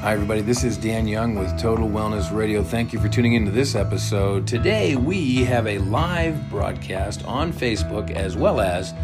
Hi, 0.00 0.12
everybody. 0.12 0.42
This 0.42 0.62
is 0.62 0.78
Dan 0.78 1.08
Young 1.08 1.34
with 1.34 1.58
Total 1.58 1.88
Wellness 1.88 2.32
Radio. 2.32 2.62
Thank 2.62 2.92
you 2.92 3.00
for 3.00 3.08
tuning 3.08 3.34
into 3.34 3.50
this 3.50 3.74
episode. 3.74 4.46
Today, 4.46 4.94
we 4.94 5.42
have 5.42 5.66
a 5.66 5.78
live 5.78 6.48
broadcast 6.48 7.24
on 7.24 7.52
Facebook 7.52 8.12
as 8.12 8.36
well 8.36 8.60
as 8.60 8.94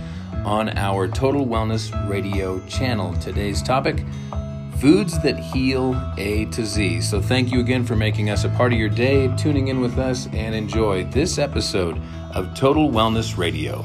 on 0.45 0.69
our 0.79 1.09
Total 1.09 1.45
Wellness 1.45 1.91
Radio 2.09 2.65
channel. 2.67 3.13
Today's 3.15 3.61
topic 3.61 4.05
foods 4.79 5.21
that 5.23 5.37
heal 5.37 6.01
A 6.17 6.45
to 6.47 6.65
Z. 6.65 7.01
So, 7.01 7.21
thank 7.21 7.51
you 7.51 7.59
again 7.59 7.85
for 7.85 7.97
making 7.97 8.31
us 8.31 8.45
a 8.45 8.49
part 8.51 8.73
of 8.73 8.79
your 8.79 8.89
day, 8.89 9.35
tuning 9.37 9.69
in 9.69 9.81
with 9.81 9.99
us, 9.99 10.29
and 10.33 10.55
enjoy 10.55 11.07
this 11.07 11.39
episode 11.39 12.01
of 12.33 12.55
Total 12.55 12.89
Wellness 12.89 13.37
Radio. 13.37 13.85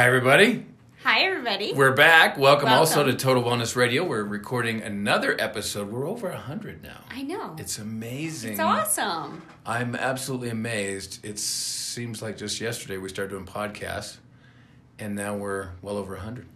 Hi, 0.00 0.06
everybody. 0.06 0.64
Hi, 1.04 1.24
everybody. 1.24 1.74
We're 1.74 1.92
back. 1.92 2.38
Welcome, 2.38 2.70
also 2.70 3.04
to 3.04 3.12
Total 3.12 3.42
Wellness 3.42 3.76
Radio. 3.76 4.02
We're 4.02 4.24
recording 4.24 4.80
another 4.80 5.38
episode. 5.38 5.92
We're 5.92 6.08
over 6.08 6.30
100 6.30 6.82
now. 6.82 7.02
I 7.10 7.20
know. 7.20 7.54
It's 7.58 7.76
amazing. 7.76 8.52
It's 8.52 8.60
awesome. 8.60 9.42
I'm 9.66 9.94
absolutely 9.94 10.48
amazed. 10.48 11.22
It 11.22 11.38
seems 11.38 12.22
like 12.22 12.38
just 12.38 12.62
yesterday 12.62 12.96
we 12.96 13.10
started 13.10 13.32
doing 13.32 13.44
podcasts, 13.44 14.16
and 14.98 15.14
now 15.14 15.36
we're 15.36 15.68
well 15.82 15.98
over 15.98 16.14
100. 16.14 16.46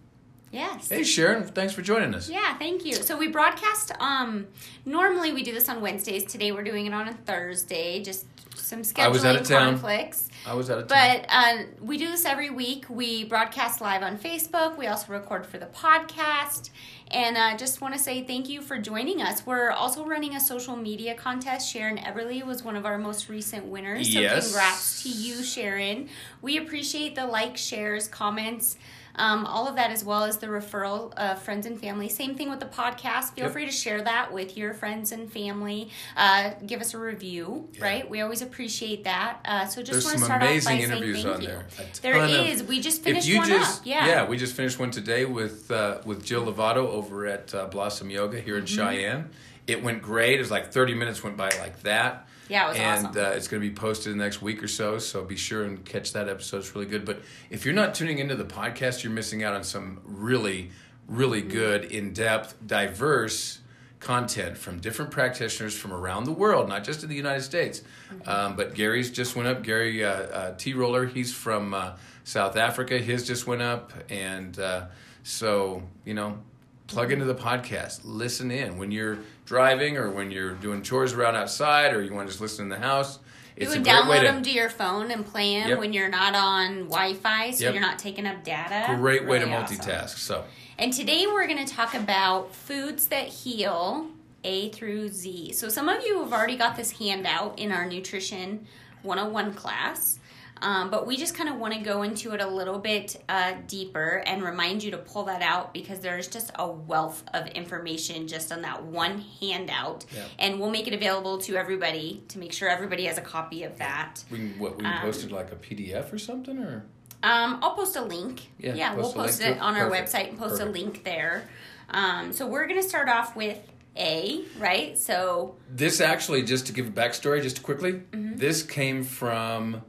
Yes. 0.55 0.89
Hey, 0.89 1.03
Sharon, 1.03 1.45
thanks 1.49 1.73
for 1.75 1.83
joining 1.83 2.15
us. 2.15 2.29
Yeah, 2.31 2.57
thank 2.59 2.85
you. 2.85 2.95
So 2.95 3.17
we 3.17 3.27
broadcast 3.29 3.91
um 3.99 4.47
normally 4.87 5.33
we 5.33 5.43
do 5.43 5.53
this 5.53 5.69
on 5.69 5.81
Wednesdays. 5.81 6.25
Today 6.25 6.53
we're 6.53 6.63
doing 6.65 6.87
it 6.87 6.95
on 6.95 7.09
a 7.09 7.13
Thursday. 7.13 8.03
Just 8.03 8.27
some 8.57 8.83
scheduling 8.83 9.01
I 9.05 9.09
was 9.09 9.25
out 9.25 9.35
of 9.37 9.47
town. 9.49 9.71
conflicts. 9.73 10.29
I 10.47 10.55
was 10.55 10.71
out 10.71 10.79
of 10.79 10.87
town. 10.87 11.23
But 11.23 11.27
uh, 11.29 11.63
we 11.81 11.99
do 11.99 12.07
this 12.09 12.25
every 12.25 12.51
week. 12.51 12.87
We 12.89 13.25
broadcast 13.25 13.81
live 13.81 14.03
on 14.05 14.17
Facebook. 14.17 14.79
We 14.79 14.87
also 14.87 15.13
record 15.13 15.45
for 15.45 15.59
the 15.59 15.67
podcast. 15.67 16.71
And 17.11 17.37
uh, 17.37 17.57
just 17.57 17.81
want 17.81 17.95
to 17.95 18.01
say 18.01 18.23
thank 18.23 18.49
you 18.49 18.63
for 18.63 18.79
joining 18.79 19.21
us. 19.23 19.45
We're 19.45 19.71
also 19.71 20.05
running 20.07 20.37
a 20.37 20.41
social 20.41 20.77
media 20.77 21.15
contest. 21.15 21.69
Sharon 21.69 21.99
Eberly 21.99 22.45
was 22.47 22.63
one 22.63 22.77
of 22.77 22.87
our 22.87 22.97
most 22.97 23.29
recent 23.29 23.65
winners. 23.67 24.13
So 24.13 24.21
Yes. 24.21 24.47
congrats 24.47 25.03
to 25.03 25.09
you, 25.09 25.43
Sharon. 25.43 26.09
We 26.41 26.57
appreciate 26.59 27.17
the 27.17 27.27
likes, 27.27 27.61
shares, 27.61 28.07
comments. 28.07 28.77
Um, 29.17 29.47
all 29.47 29.69
of 29.69 29.77
that 29.77 29.91
as 29.91 30.05
well 30.05 30.25
as 30.25 30.39
the 30.39 30.49
referral 30.49 31.13
of 31.15 31.41
friends 31.43 31.67
and 31.67 31.81
family. 31.81 32.09
Same 32.09 32.35
thing 32.35 32.51
with 32.51 32.61
the 32.61 32.67
podcast. 32.67 33.33
Feel 33.35 33.45
Yep. 33.45 33.53
free 33.53 33.65
to 33.67 33.71
share 33.73 34.03
that 34.03 34.33
with 34.33 34.57
your 34.57 34.75
friends 34.75 35.13
and 35.13 35.31
family. 35.33 35.91
Uh, 36.17 36.51
give 36.67 36.81
us 36.81 36.95
a 36.95 36.99
review, 36.99 37.69
Yeah. 37.75 37.85
right? 37.85 38.11
We 38.11 38.21
always 38.23 38.43
appreciate 38.43 39.05
that. 39.05 39.39
Uh, 39.45 39.67
so 39.67 39.83
just 39.83 40.05
want 40.05 40.19
to 40.19 40.25
start 40.25 40.43
off 40.43 40.49
by 40.49 40.53
amazing 40.53 40.63
saying 40.79 40.89
thank 40.91 41.27
on 41.27 41.41
you. 41.43 41.47
there. 41.49 41.67
There 42.03 42.15
ton 42.15 42.25
of- 42.31 42.47
is. 42.47 42.63
We 42.65 42.81
just 42.81 43.03
finished 43.03 43.33
one 43.37 43.49
just, 43.49 43.81
up. 43.83 43.87
Yeah. 43.87 44.27
we 44.27 44.37
just 44.37 44.55
finished 44.55 44.79
one 44.79 44.91
today 44.91 45.25
with 45.25 45.71
uh, 45.71 45.99
with 46.05 46.25
Jill 46.25 46.47
Lovato 46.53 46.79
over 46.79 47.27
at 47.27 47.55
uh, 47.55 47.67
Blossom 47.67 48.11
Yoga 48.11 48.41
here 48.41 48.57
in 48.59 48.65
Mm-hmm. 48.65 48.75
Cheyenne. 48.89 49.31
It 49.67 49.83
went 49.83 50.03
great. 50.03 50.35
It 50.35 50.41
was 50.41 50.51
like 50.51 50.73
30 50.73 50.95
minutes 50.95 51.23
went 51.23 51.37
by 51.37 51.51
like 51.61 51.83
that. 51.85 52.27
Yeah, 52.49 52.67
it 52.67 52.69
was 52.71 52.79
and 52.79 53.07
awesome. 53.07 53.25
uh, 53.25 53.29
it's 53.31 53.49
going 53.49 53.63
to 53.63 53.69
be 53.69 53.75
posted 53.75 54.13
in 54.13 54.19
the 54.19 54.25
next 54.25 54.43
week 54.43 54.63
or 54.63 54.69
so. 54.69 54.99
So 54.99 55.25
be 55.25 55.37
sure 55.37 55.65
and 55.65 55.85
catch 55.85 56.13
that 56.13 56.29
episode. 56.29 56.59
It's 56.59 56.75
really 56.75 56.87
good. 56.87 57.05
But 57.05 57.23
if 57.51 57.65
you're 57.65 57.75
not 57.75 57.95
tuning 57.95 58.19
into 58.19 58.35
the 58.37 58.45
podcast, 58.45 59.03
you're 59.03 59.13
missing 59.13 59.43
out 59.43 59.55
on 59.55 59.65
some 59.65 60.01
really, 60.05 60.71
really 61.09 61.41
Mm-hmm. 61.41 61.51
good, 61.51 61.85
in 61.87 62.13
depth, 62.13 62.55
diverse 62.67 63.61
content 64.01 64.59
from 64.59 64.79
different 64.81 65.11
practitioners 65.11 65.75
from 65.77 65.91
around 65.93 66.25
the 66.25 66.33
world, 66.33 66.69
not 66.69 66.85
just 66.85 67.03
in 67.03 67.09
the 67.09 67.15
United 67.17 67.41
States. 67.43 67.81
Mm-hmm. 68.13 68.29
Um, 68.29 68.57
but 68.57 68.75
Gary's 68.75 69.11
just 69.11 69.35
went 69.35 69.49
up. 69.49 69.63
Gary 69.63 70.05
uh, 70.05 70.11
uh, 70.11 70.55
T 70.59 70.75
Roller, 70.75 71.07
he's 71.07 71.33
from 71.33 71.73
uh, 71.73 71.93
South 72.25 72.57
Africa. 72.57 72.99
His 72.99 73.27
just 73.27 73.47
went 73.47 73.63
up, 73.63 73.93
and 74.11 74.59
uh, 74.59 74.87
so 75.23 75.83
you 76.05 76.13
know, 76.13 76.39
plug 76.87 77.13
into 77.13 77.25
the 77.25 77.35
podcast. 77.35 78.01
Listen 78.05 78.51
in 78.51 78.77
when 78.79 78.91
you're 78.91 79.19
driving 79.47 79.97
or 79.97 80.11
when 80.11 80.31
you're 80.31 80.53
doing 80.55 80.83
chores 80.83 81.13
around 81.13 81.37
outside, 81.37 81.95
or 81.95 82.03
you 82.03 82.13
want 82.13 82.27
to 82.27 82.31
just 82.33 82.41
listen 82.41 82.65
in 82.65 82.69
the 82.69 82.79
house. 82.79 83.19
You 83.57 83.67
It's 83.67 83.71
would 83.71 83.81
a 83.87 83.91
great 83.91 84.09
way 84.09 84.17
download 84.19 84.21
to 84.21 84.33
them 84.33 84.43
to 84.43 84.51
your 84.51 84.69
phone 84.69 85.11
and 85.11 85.25
play 85.25 85.61
them 85.61 85.69
Yep. 85.71 85.79
when 85.79 85.93
you're 85.93 86.09
not 86.09 86.35
on 86.35 86.85
Wi-Fi, 86.89 87.53
so 87.53 87.65
Yep. 87.65 87.73
you're 87.75 87.81
not 87.83 87.99
taking 87.99 88.27
up 88.27 88.43
data. 88.45 88.95
great 88.97 89.27
way 89.27 89.39
to 89.39 89.45
Really 89.47 89.57
awesome. 89.57 89.77
multitask. 89.79 90.19
So 90.19 90.45
And 90.79 90.93
today 90.93 91.27
we're 91.29 91.47
going 91.47 91.65
to 91.65 91.73
talk 91.73 91.95
about 91.95 92.53
foods 92.55 93.07
that 93.09 93.29
heal 93.29 94.09
A 94.43 94.71
through 94.71 95.09
Z. 95.09 95.53
So 95.53 95.69
some 95.69 95.89
of 95.89 96.05
you 96.05 96.19
have 96.21 96.33
already 96.33 96.57
got 96.57 96.77
this 96.77 96.91
handout 96.99 97.59
in 97.59 97.71
our 97.71 97.87
Nutrition 97.87 98.67
101 99.03 99.55
class. 99.55 100.19
Um, 100.65 100.91
but 100.91 101.07
we 101.07 101.19
just 101.19 101.35
kind 101.35 101.51
of 101.51 101.57
want 101.57 101.75
to 101.75 101.81
go 101.81 102.03
into 102.05 102.33
it 102.33 102.41
a 102.41 102.47
little 102.49 102.79
bit 102.79 103.23
uh, 103.29 103.53
deeper 103.69 104.23
and 104.27 104.43
remind 104.43 104.83
you 104.83 104.91
to 104.93 104.97
pull 104.97 105.25
that 105.25 105.43
out 105.43 105.75
because 105.75 106.01
there's 106.01 106.27
just 106.27 106.51
a 106.55 106.67
wealth 106.67 107.23
of 107.35 107.47
information 107.49 108.27
just 108.27 108.51
on 108.51 108.63
that 108.63 108.83
one 108.83 109.23
handout. 109.43 110.07
Yeah. 110.15 110.23
And 110.39 110.59
we'll 110.59 110.71
make 110.71 110.87
it 110.89 110.95
available 110.95 111.37
to 111.43 111.57
everybody 111.57 112.23
to 112.29 112.39
make 112.39 112.53
sure 112.55 112.71
everybody 112.71 113.05
has 113.05 113.19
a 113.19 113.21
copy 113.21 113.65
of 113.65 113.77
that. 113.77 114.25
we 114.31 114.49
what 114.59 114.79
we 114.79 114.85
can 114.85 115.01
post 115.03 115.23
it 115.25 115.31
like 115.31 115.53
a 115.53 115.57
PDF 115.57 116.11
or 116.11 116.19
something, 116.19 116.59
or 116.59 116.87
Um, 117.23 117.59
I'll 117.63 117.75
post 117.75 117.95
a 117.97 118.03
link. 118.03 118.49
Yeah, 118.59 118.95
we'll 118.95 119.05
post 119.13 119.17
link 119.17 119.29
post 119.29 119.43
it 119.43 119.59
on 119.59 119.77
our 119.77 119.91
Perfect. 119.91 120.13
website 120.13 120.29
and 120.31 120.39
post 120.39 120.59
Perfect. 120.61 120.69
a 120.69 120.73
link 120.81 121.05
there. 121.05 121.47
Um, 121.91 122.33
so 122.33 122.47
we're 122.47 122.67
gonna 122.67 122.83
start 122.83 123.11
off 123.11 123.37
with 123.37 123.59
A, 123.99 124.45
right? 124.59 124.97
So 124.99 125.57
This 125.71 126.01
actually, 126.01 126.43
just 126.43 126.67
to 126.69 126.73
give 126.73 126.87
a 126.89 126.91
backstory, 126.91 127.43
just 127.43 127.63
quickly, 127.63 127.93
Mm-hmm. 127.93 128.37
this 128.39 128.63
came 128.63 129.05
from 129.05 129.83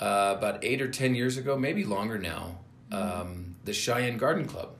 uh, 0.00 0.34
about 0.38 0.64
eight 0.64 0.80
or 0.82 0.88
ten 0.88 1.14
years 1.14 1.36
ago, 1.36 1.56
maybe 1.56 1.84
longer 1.84 2.18
now. 2.18 2.58
Mm-hmm. 2.90 3.20
Um, 3.20 3.56
the 3.64 3.72
Cheyenne 3.72 4.18
Garden 4.18 4.46
Club 4.46 4.70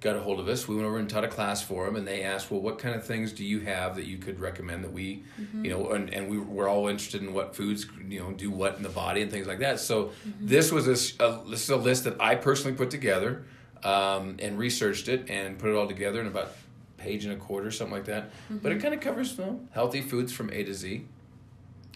got 0.00 0.16
a 0.16 0.20
hold 0.20 0.38
of 0.38 0.48
us. 0.48 0.68
We 0.68 0.74
went 0.76 0.86
over 0.86 0.98
and 0.98 1.08
taught 1.08 1.24
a 1.24 1.28
class 1.28 1.62
for 1.62 1.86
them, 1.86 1.96
and 1.96 2.06
they 2.06 2.22
asked, 2.22 2.50
"Well, 2.50 2.60
what 2.60 2.78
kind 2.78 2.94
of 2.94 3.04
things 3.06 3.32
do 3.32 3.44
you 3.44 3.60
have 3.60 3.96
that 3.96 4.04
you 4.06 4.18
could 4.18 4.38
recommend 4.38 4.84
that 4.84 4.92
we, 4.92 5.22
Mm-hmm. 5.40 5.64
you 5.64 5.70
know?" 5.70 5.90
And, 5.92 6.12
and 6.12 6.28
we 6.28 6.38
were 6.38 6.68
all 6.68 6.88
interested 6.88 7.22
in 7.22 7.32
what 7.32 7.56
foods, 7.56 7.86
you 8.08 8.20
know, 8.20 8.32
do 8.32 8.50
what 8.50 8.76
in 8.76 8.82
the 8.82 8.88
body 8.90 9.22
and 9.22 9.30
things 9.30 9.46
like 9.46 9.60
that. 9.60 9.80
So 9.80 10.04
Mm-hmm. 10.28 10.46
this 10.46 10.70
was 10.70 10.86
a, 10.88 11.24
a- 11.24 11.42
this 11.50 11.64
is 11.64 11.70
a 11.70 11.76
list 11.76 12.04
that 12.04 12.20
I 12.20 12.34
personally 12.34 12.76
put 12.76 12.90
together 12.90 13.44
um, 13.82 14.36
and 14.38 14.58
researched 14.58 15.08
it 15.08 15.28
and 15.30 15.58
put 15.58 15.70
it 15.70 15.74
all 15.76 15.88
together 15.88 16.20
in 16.20 16.26
about 16.26 16.52
page 16.96 17.24
and 17.24 17.34
a 17.34 17.36
quarter, 17.36 17.70
something 17.70 17.94
like 17.94 18.04
that. 18.06 18.30
But 18.50 18.56
Mm-hmm. 18.72 18.78
it 18.78 18.82
kind 18.82 18.94
of 18.94 19.00
covers 19.00 19.36
you 19.38 19.44
know, 19.44 19.60
healthy 19.72 20.00
foods 20.02 20.32
from 20.32 20.50
A 20.50 20.62
to 20.64 20.74
Z. 20.74 21.06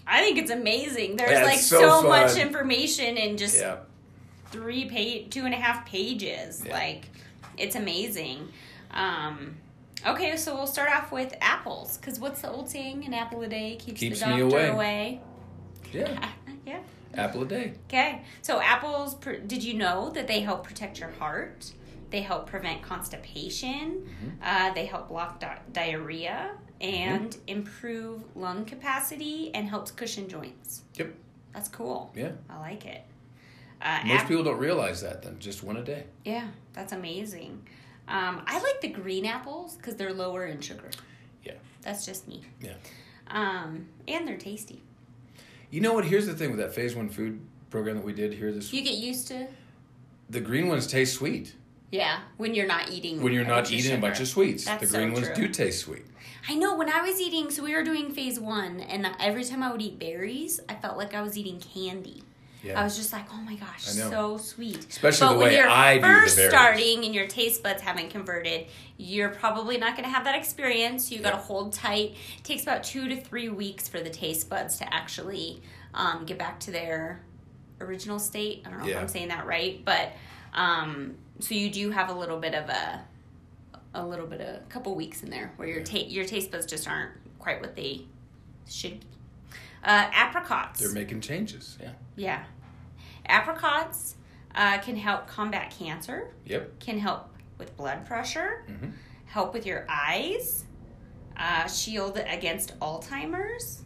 I 0.08 0.20
think 0.20 0.38
it's 0.38 0.50
amazing. 0.50 1.16
There's 1.16 1.30
Yeah, 1.32 1.44
like 1.44 1.58
so 1.58 1.80
so, 2.02 2.08
much 2.08 2.36
information 2.36 3.16
in 3.16 3.36
just 3.36 3.58
Yeah. 3.58 3.76
three 4.50 4.86
page, 4.88 5.30
two 5.30 5.44
and 5.44 5.52
a 5.52 5.58
half 5.58 5.84
pages. 5.86 6.62
Yeah. 6.64 6.72
Like 6.72 7.08
it's 7.56 7.76
amazing. 7.76 8.48
Um, 8.90 9.56
okay, 10.06 10.36
so 10.36 10.54
we'll 10.54 10.66
start 10.66 10.90
off 10.90 11.12
with 11.12 11.34
apples 11.40 11.98
because 11.98 12.18
what's 12.18 12.40
the 12.40 12.50
old 12.50 12.68
saying? 12.70 13.04
An 13.04 13.12
apple 13.12 13.42
a 13.42 13.48
day 13.48 13.76
keeps, 13.76 14.00
Keeps 14.00 14.20
the 14.20 14.26
doctor 14.26 14.44
away. 14.44 14.68
away. 14.68 15.20
Yeah. 15.92 16.28
yeah. 16.66 16.80
Apple 17.14 17.42
a 17.42 17.46
day. 17.46 17.72
Okay, 17.88 18.22
so 18.42 18.60
apples. 18.60 19.14
Did 19.46 19.62
you 19.64 19.74
know 19.74 20.10
that 20.10 20.26
they 20.28 20.40
help 20.40 20.64
protect 20.64 21.00
your 21.00 21.10
heart? 21.18 21.72
They 22.10 22.20
help 22.22 22.46
prevent 22.46 22.82
constipation. 22.82 24.02
Mm-hmm. 24.06 24.28
Uh, 24.42 24.72
they 24.74 24.86
help 24.86 25.08
block 25.08 25.40
di- 25.40 25.58
diarrhea 25.72 26.52
and 26.80 27.36
improve 27.46 28.22
lung 28.36 28.64
capacity 28.64 29.50
and 29.54 29.68
helps 29.68 29.90
cushion 29.90 30.28
joints. 30.28 30.82
Yep. 30.94 31.14
That's 31.52 31.68
cool. 31.68 32.12
Yeah. 32.14 32.32
I 32.48 32.58
like 32.60 32.86
it. 32.86 33.02
Uh, 33.82 34.00
Most 34.06 34.22
ap- 34.22 34.28
people 34.28 34.44
don't 34.44 34.58
realize 34.58 35.00
that 35.02 35.22
then. 35.22 35.38
Just 35.38 35.62
one 35.62 35.76
a 35.76 35.84
day. 35.84 36.04
yeah, 36.24 36.48
that's 36.72 36.92
amazing. 36.92 37.66
Um, 38.08 38.42
I 38.46 38.60
like 38.62 38.80
the 38.80 38.88
green 38.88 39.26
apples 39.26 39.76
because 39.76 39.96
they're 39.96 40.12
lower 40.14 40.46
in 40.46 40.60
sugar. 40.60 40.90
Yeah. 41.44 41.52
That's 41.82 42.06
just 42.06 42.26
me. 42.26 42.42
Yeah. 42.62 42.72
Um, 43.28 43.86
and 44.08 44.26
they're 44.26 44.38
tasty. 44.38 44.82
You 45.70 45.80
know 45.82 45.92
what? 45.92 46.06
Here's 46.06 46.26
the 46.26 46.32
thing 46.34 46.50
with 46.50 46.58
that 46.58 46.72
phase 46.74 46.96
one 46.96 47.10
food 47.10 47.40
program 47.70 47.96
that 47.96 48.04
we 48.04 48.14
did 48.14 48.32
here 48.32 48.50
this 48.50 48.72
You 48.72 48.82
get 48.82 48.94
used 48.94 49.28
to. 49.28 49.46
the 50.30 50.40
green 50.40 50.68
ones 50.68 50.86
taste 50.86 51.14
sweet. 51.16 51.54
Yeah, 51.90 52.20
when 52.36 52.54
you're 52.54 52.66
not 52.66 52.90
eating. 52.90 53.22
When 53.22 53.32
you're 53.32 53.44
not 53.46 53.70
eating 53.70 53.96
a 53.96 53.98
bunch 54.00 54.20
of 54.20 54.28
sweets. 54.28 54.64
That's 54.66 54.90
the 54.90 54.98
green 54.98 55.14
so 55.14 55.22
ones 55.22 55.36
do 55.38 55.48
taste 55.48 55.80
sweet. 55.84 56.04
I 56.48 56.54
know 56.54 56.76
when 56.76 56.90
I 56.90 57.00
was 57.02 57.20
eating, 57.20 57.50
so 57.50 57.62
we 57.64 57.74
were 57.74 57.82
doing 57.84 58.12
phase 58.12 58.38
one, 58.38 58.80
and 58.80 59.06
every 59.20 59.44
time 59.44 59.62
I 59.62 59.70
would 59.72 59.82
eat 59.82 59.98
berries, 59.98 60.60
I 60.68 60.74
felt 60.74 60.96
like 60.98 61.14
I 61.14 61.22
was 61.22 61.36
eating 61.38 61.60
candy. 61.60 62.22
Yeah. 62.62 62.80
I 62.80 62.84
was 62.84 62.96
just 62.96 63.12
like, 63.12 63.26
oh 63.32 63.36
my 63.40 63.54
gosh, 63.54 63.84
so 63.84 64.36
sweet. 64.36 64.86
Especially 64.88 65.26
but 65.28 65.32
the 65.34 65.38
when 65.38 65.48
way 65.48 65.56
you're 65.56 65.68
I 65.68 65.98
do 65.98 66.02
first 66.02 66.36
berries. 66.36 66.50
starting 66.50 67.04
and 67.04 67.14
your 67.14 67.26
taste 67.28 67.62
buds 67.62 67.80
haven't 67.82 68.10
converted, 68.10 68.66
you're 68.96 69.28
probably 69.28 69.78
not 69.78 69.92
going 69.96 70.02
to 70.04 70.10
have 70.10 70.24
that 70.24 70.34
experience. 70.34 71.10
You 71.12 71.20
got 71.20 71.30
to 71.30 71.36
Yeah. 71.36 71.42
hold 71.42 71.72
tight. 71.72 72.16
It 72.36 72.44
takes 72.44 72.64
about 72.64 72.82
two 72.82 73.08
to 73.08 73.20
three 73.20 73.48
weeks 73.48 73.86
for 73.88 74.00
the 74.00 74.10
taste 74.10 74.50
buds 74.50 74.76
to 74.78 74.92
actually 74.92 75.62
um, 75.94 76.24
get 76.26 76.36
back 76.36 76.58
to 76.60 76.72
their 76.72 77.22
original 77.80 78.18
state. 78.18 78.64
I 78.66 78.70
don't 78.70 78.80
know 78.80 78.86
Yeah. 78.86 78.96
if 78.96 79.02
I'm 79.02 79.08
saying 79.08 79.28
that 79.28 79.46
right, 79.46 79.80
but 79.84 80.12
um, 80.52 81.14
so 81.40 81.54
you 81.54 81.70
do 81.70 81.90
have 81.90 82.08
a 82.10 82.14
little 82.14 82.38
bit 82.38 82.54
of 82.54 82.68
a 82.68 83.04
a 83.94 84.04
little 84.06 84.26
bit 84.26 84.40
of 84.40 84.56
a 84.56 84.60
couple 84.68 84.94
weeks 84.94 85.22
in 85.22 85.30
there 85.30 85.52
where 85.56 85.66
your 85.68 85.82
ta- 85.82 85.96
your 86.06 86.24
taste 86.24 86.50
buds 86.50 86.66
just 86.66 86.86
aren't 86.88 87.12
quite 87.38 87.60
what 87.60 87.74
they 87.74 88.02
should 88.68 89.00
be. 89.00 89.06
Uh, 89.82 90.10
apricots. 90.12 90.80
They're 90.80 90.92
making 90.92 91.20
changes. 91.20 91.78
Yeah. 91.80 91.92
Yeah. 92.16 92.44
Apricots 93.26 94.16
uh, 94.54 94.78
can 94.78 94.96
help 94.96 95.26
combat 95.26 95.74
cancer, 95.78 96.30
Yep. 96.46 96.80
can 96.80 96.98
help 96.98 97.28
with 97.58 97.76
blood 97.76 98.04
pressure, 98.06 98.64
Mhm. 98.68 98.92
help 99.26 99.52
with 99.54 99.66
your 99.66 99.86
eyes, 99.88 100.64
uh, 101.36 101.66
shield 101.68 102.18
against 102.18 102.78
Alzheimer's. 102.80 103.82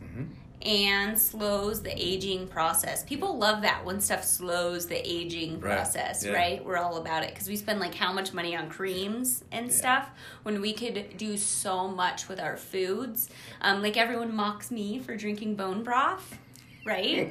And 0.65 1.19
slows 1.19 1.83
the 1.83 1.93
aging 1.97 2.47
process. 2.49 3.03
People 3.05 3.37
love 3.39 3.63
that 3.63 3.85
when 3.85 4.01
stuff 4.01 4.25
slows 4.25 4.87
the 4.87 4.97
aging 5.11 5.61
Right. 5.61 5.75
process, 5.77 6.25
Yeah. 6.25 6.33
right? 6.33 6.65
We're 6.65 6.77
all 6.79 6.97
about 6.97 7.25
it 7.25 7.31
because 7.31 7.49
we 7.49 7.57
spend 7.57 7.81
like 7.81 7.95
how 7.95 8.13
much 8.13 8.33
money 8.33 8.57
on 8.57 8.69
creams 8.69 9.45
and 9.51 9.67
Yeah. 9.67 9.73
stuff 9.77 10.09
when 10.45 10.61
we 10.61 10.73
could 10.73 11.17
do 11.17 11.37
so 11.37 11.89
much 11.89 12.29
with 12.29 12.41
our 12.41 12.57
foods. 12.57 13.29
Um, 13.61 13.83
like 13.83 13.97
everyone 13.97 14.35
mocks 14.35 14.71
me 14.71 14.99
for 14.99 15.17
drinking 15.17 15.57
bone 15.57 15.83
broth. 15.83 16.39
Right, 16.85 17.31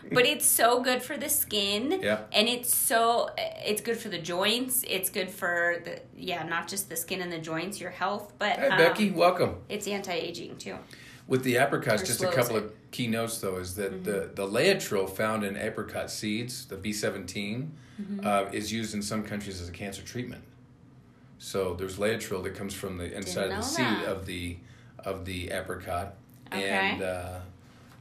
but 0.12 0.26
it's 0.26 0.46
so 0.46 0.80
good 0.80 1.02
for 1.02 1.16
the 1.16 1.28
skin, 1.28 1.98
Yeah. 2.00 2.20
and 2.32 2.48
it's 2.48 2.72
so 2.72 3.28
it's 3.66 3.80
good 3.80 3.98
for 3.98 4.08
the 4.08 4.18
joints. 4.18 4.84
It's 4.86 5.10
good 5.10 5.28
for 5.28 5.78
the 5.84 6.00
yeah, 6.16 6.44
not 6.44 6.68
just 6.68 6.88
the 6.88 6.94
skin 6.94 7.20
and 7.20 7.32
the 7.32 7.38
joints, 7.40 7.80
your 7.80 7.90
health, 7.90 8.32
but 8.38 8.60
Hi, 8.60 8.68
um, 8.68 8.78
Becky. 8.78 9.10
Welcome. 9.10 9.56
it's 9.68 9.88
anti-aging 9.88 10.58
too. 10.58 10.76
With 11.30 11.44
the 11.44 11.56
apricots, 11.58 12.02
just 12.02 12.22
a 12.22 12.30
couple 12.30 12.56
it. 12.56 12.64
Mm-hmm. 12.64 12.66
of 12.74 12.90
key 12.90 13.06
notes 13.06 13.38
though 13.38 13.56
is 13.58 13.76
that 13.76 14.04
the 14.04 14.30
the 14.34 14.46
laetrile 14.46 15.08
found 15.08 15.44
in 15.44 15.56
apricot 15.56 16.10
seeds, 16.10 16.66
the 16.66 16.76
B 16.76 16.92
17 16.92 17.72
Mm-hmm. 18.00 18.26
uh, 18.26 18.44
is 18.50 18.72
used 18.72 18.94
in 18.94 19.02
some 19.02 19.22
countries 19.22 19.60
as 19.60 19.68
a 19.68 19.72
cancer 19.72 20.00
treatment. 20.00 20.42
So 21.38 21.74
there's 21.74 21.98
laetrile 21.98 22.42
that 22.44 22.54
comes 22.54 22.72
from 22.72 22.96
the 22.96 23.14
inside 23.14 23.50
of 23.50 23.56
the 23.56 23.62
seed 23.62 23.84
that. 23.86 24.04
of 24.06 24.24
the 24.26 24.56
of 25.04 25.24
the 25.26 25.50
apricot, 25.50 26.14
Okay. 26.52 26.62
and 26.68 27.02
uh, 27.02 27.38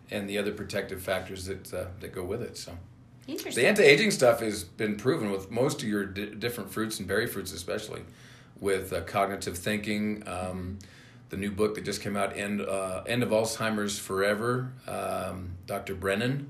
and 0.10 0.30
the 0.30 0.38
other 0.38 0.54
protective 0.54 1.02
factors 1.02 1.46
that 1.46 1.74
uh, 1.74 1.86
that 2.00 2.14
go 2.14 2.24
with 2.24 2.42
it. 2.42 2.58
So 2.58 2.72
the 3.28 3.68
anti-aging 3.68 4.12
stuff 4.12 4.40
has 4.40 4.64
been 4.64 4.96
proven 4.96 5.32
with 5.32 5.52
most 5.52 5.82
of 5.84 5.88
your 5.90 6.06
di 6.06 6.28
different 6.34 6.72
fruits 6.72 6.98
and 7.00 7.08
berry 7.08 7.28
fruits, 7.28 7.52
especially 7.54 8.02
with 8.60 8.92
uh, 8.94 9.02
cognitive 9.02 9.58
thinking. 9.58 10.24
Um, 10.28 10.80
the 11.30 11.38
new 11.38 11.52
book 11.52 11.76
that 11.76 11.84
just 11.84 12.02
came 12.02 12.18
out, 12.18 12.36
"End 12.36 12.62
uh, 12.62 13.04
End 13.06 13.24
of 13.24 13.30
Alzheimer's 13.30 13.98
Forever." 14.00 14.74
Um, 14.88 15.52
Dr. 15.66 15.96
Brennan, 15.96 16.50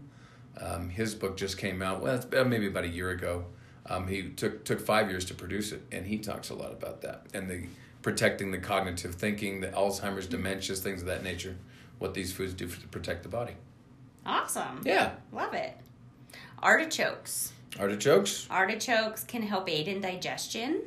um, 0.59 0.89
his 0.89 1.15
book 1.15 1.37
just 1.37 1.57
came 1.57 1.81
out. 1.81 2.01
Well, 2.01 2.15
it's 2.15 2.25
maybe 2.31 2.67
about 2.67 2.85
a 2.85 2.89
year 2.89 3.09
ago. 3.11 3.45
Um, 3.85 4.07
he 4.07 4.29
took 4.29 4.63
took 4.65 4.79
five 4.79 5.09
years 5.09 5.25
to 5.25 5.33
produce 5.33 5.71
it, 5.71 5.81
and 5.91 6.05
he 6.05 6.17
talks 6.19 6.49
a 6.49 6.55
lot 6.55 6.71
about 6.71 7.01
that 7.01 7.25
and 7.33 7.49
the 7.49 7.65
protecting 8.01 8.51
the 8.51 8.57
cognitive 8.57 9.15
thinking, 9.15 9.59
the 9.59 9.67
Alzheimer's, 9.67 10.27
dementias, 10.27 10.79
things 10.79 11.01
of 11.01 11.07
that 11.07 11.23
nature. 11.23 11.57
What 11.97 12.13
these 12.13 12.31
foods 12.31 12.53
do 12.53 12.67
for, 12.67 12.79
to 12.79 12.87
protect 12.87 13.23
the 13.23 13.29
body. 13.29 13.55
Awesome. 14.25 14.81
Yeah, 14.85 15.11
Love 15.33 15.53
it. 15.53 15.75
Artichokes. 16.63 17.51
artichokes. 17.77 18.47
Artichokes 18.49 19.23
can 19.25 19.41
help 19.41 19.69
aid 19.69 19.87
in 19.87 19.99
digestion. 20.01 20.81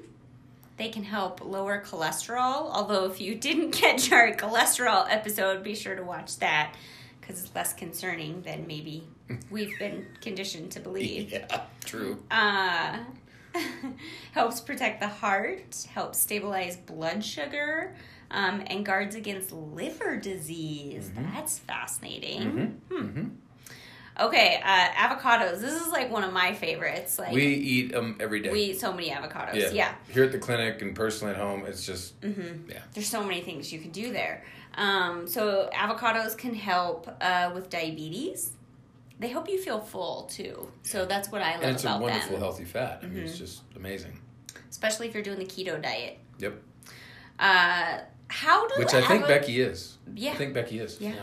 They 0.77 0.89
can 0.89 1.05
help 1.05 1.45
lower 1.45 1.83
cholesterol. 1.85 2.71
Although, 2.73 3.05
if 3.07 3.21
you 3.21 3.35
didn't 3.35 3.73
catch 3.83 4.11
our 4.13 4.33
cholesterol 4.33 5.07
episode, 5.09 5.63
be 5.63 5.75
sure 5.75 5.95
to 5.95 6.03
watch 6.03 6.39
that 6.39 6.75
because 7.21 7.43
it's 7.43 7.55
less 7.55 7.73
concerning 7.73 8.43
than 8.43 8.67
maybe 8.67 9.07
we've 9.51 9.79
been 9.79 10.07
conditioned 10.21 10.73
to 10.73 10.81
believe. 10.81 11.33
Yeah, 11.51 11.63
true. 11.85 12.23
Uh, 12.31 12.99
helps 14.33 14.61
protect 14.61 15.01
the 15.01 15.09
heart, 15.09 15.87
helps 15.93 16.19
stabilize 16.19 16.77
blood 16.77 17.25
sugar, 17.25 17.95
um, 18.31 18.63
and 18.67 18.85
guards 18.85 19.15
against 19.15 19.53
liver 19.53 20.17
disease. 20.17 21.11
Mm-hmm. 21.11 21.35
That's 21.35 21.59
fascinating. 21.61 22.81
Hmm. 22.91 23.29
Okay, 24.21 24.61
uh, 24.63 24.89
avocados. 24.91 25.61
This 25.61 25.81
is 25.81 25.89
like 25.89 26.11
one 26.11 26.23
of 26.23 26.33
my 26.33 26.53
favorites. 26.55 27.19
Like 27.19 27.33
We 27.33 27.45
eat 27.47 27.93
them 27.93 28.17
every 28.21 28.41
day. 28.41 28.51
we 28.51 28.61
eat 28.65 28.81
so 28.81 28.93
many 28.93 29.11
avocados. 29.11 29.55
yeah. 29.55 29.71
Yeah. 29.73 29.95
Here 30.13 30.25
at 30.25 30.33
the 30.33 30.39
clinic 30.39 30.83
and 30.83 30.95
personally 30.95 31.35
at 31.35 31.41
home, 31.41 31.65
it's 31.67 31.85
just 31.87 32.21
Mm-hmm. 32.21 32.71
yeah. 32.71 32.81
There's 32.93 33.09
so 33.09 33.25
many 33.25 33.41
things 33.41 33.73
you 33.73 33.81
can 33.81 33.91
do 33.91 34.13
there. 34.13 34.45
Um, 34.75 35.27
so 35.27 35.69
avocados 35.75 36.37
can 36.37 36.55
help 36.55 37.09
uh, 37.21 37.51
with 37.55 37.71
diabetes. 37.71 38.53
They 39.19 39.29
help 39.29 39.49
you 39.49 39.61
feel 39.61 39.81
full 39.81 40.25
too. 40.25 40.69
So 40.83 41.05
that's 41.07 41.31
what 41.31 41.41
I 41.43 41.55
love 41.55 41.63
And 41.63 41.75
it's 41.75 41.85
a 41.85 41.97
wonderful 41.99 42.11
them, 42.13 42.21
Mm-hmm. 42.33 42.39
healthy 42.43 42.65
fat. 42.65 43.01
I 43.03 43.07
mean, 43.07 43.23
it's 43.25 43.39
just 43.39 43.63
amazing. 43.77 44.19
especially 44.71 45.09
if 45.09 45.15
you're 45.15 45.23
doing 45.23 45.39
the 45.39 45.45
keto 45.47 45.81
diet. 45.81 46.19
Yep. 46.39 46.55
Uh, 47.39 47.99
how 48.29 48.67
do 48.69 48.75
Which 48.79 48.95
I 48.95 49.07
think 49.07 49.25
avo- 49.25 49.29
Becky 49.29 49.61
is. 49.61 49.97
Yeah. 50.15 50.33
I 50.33 50.35
think 50.35 50.55
Becky 50.55 50.79
is. 50.81 51.01
Yeah. 51.01 51.15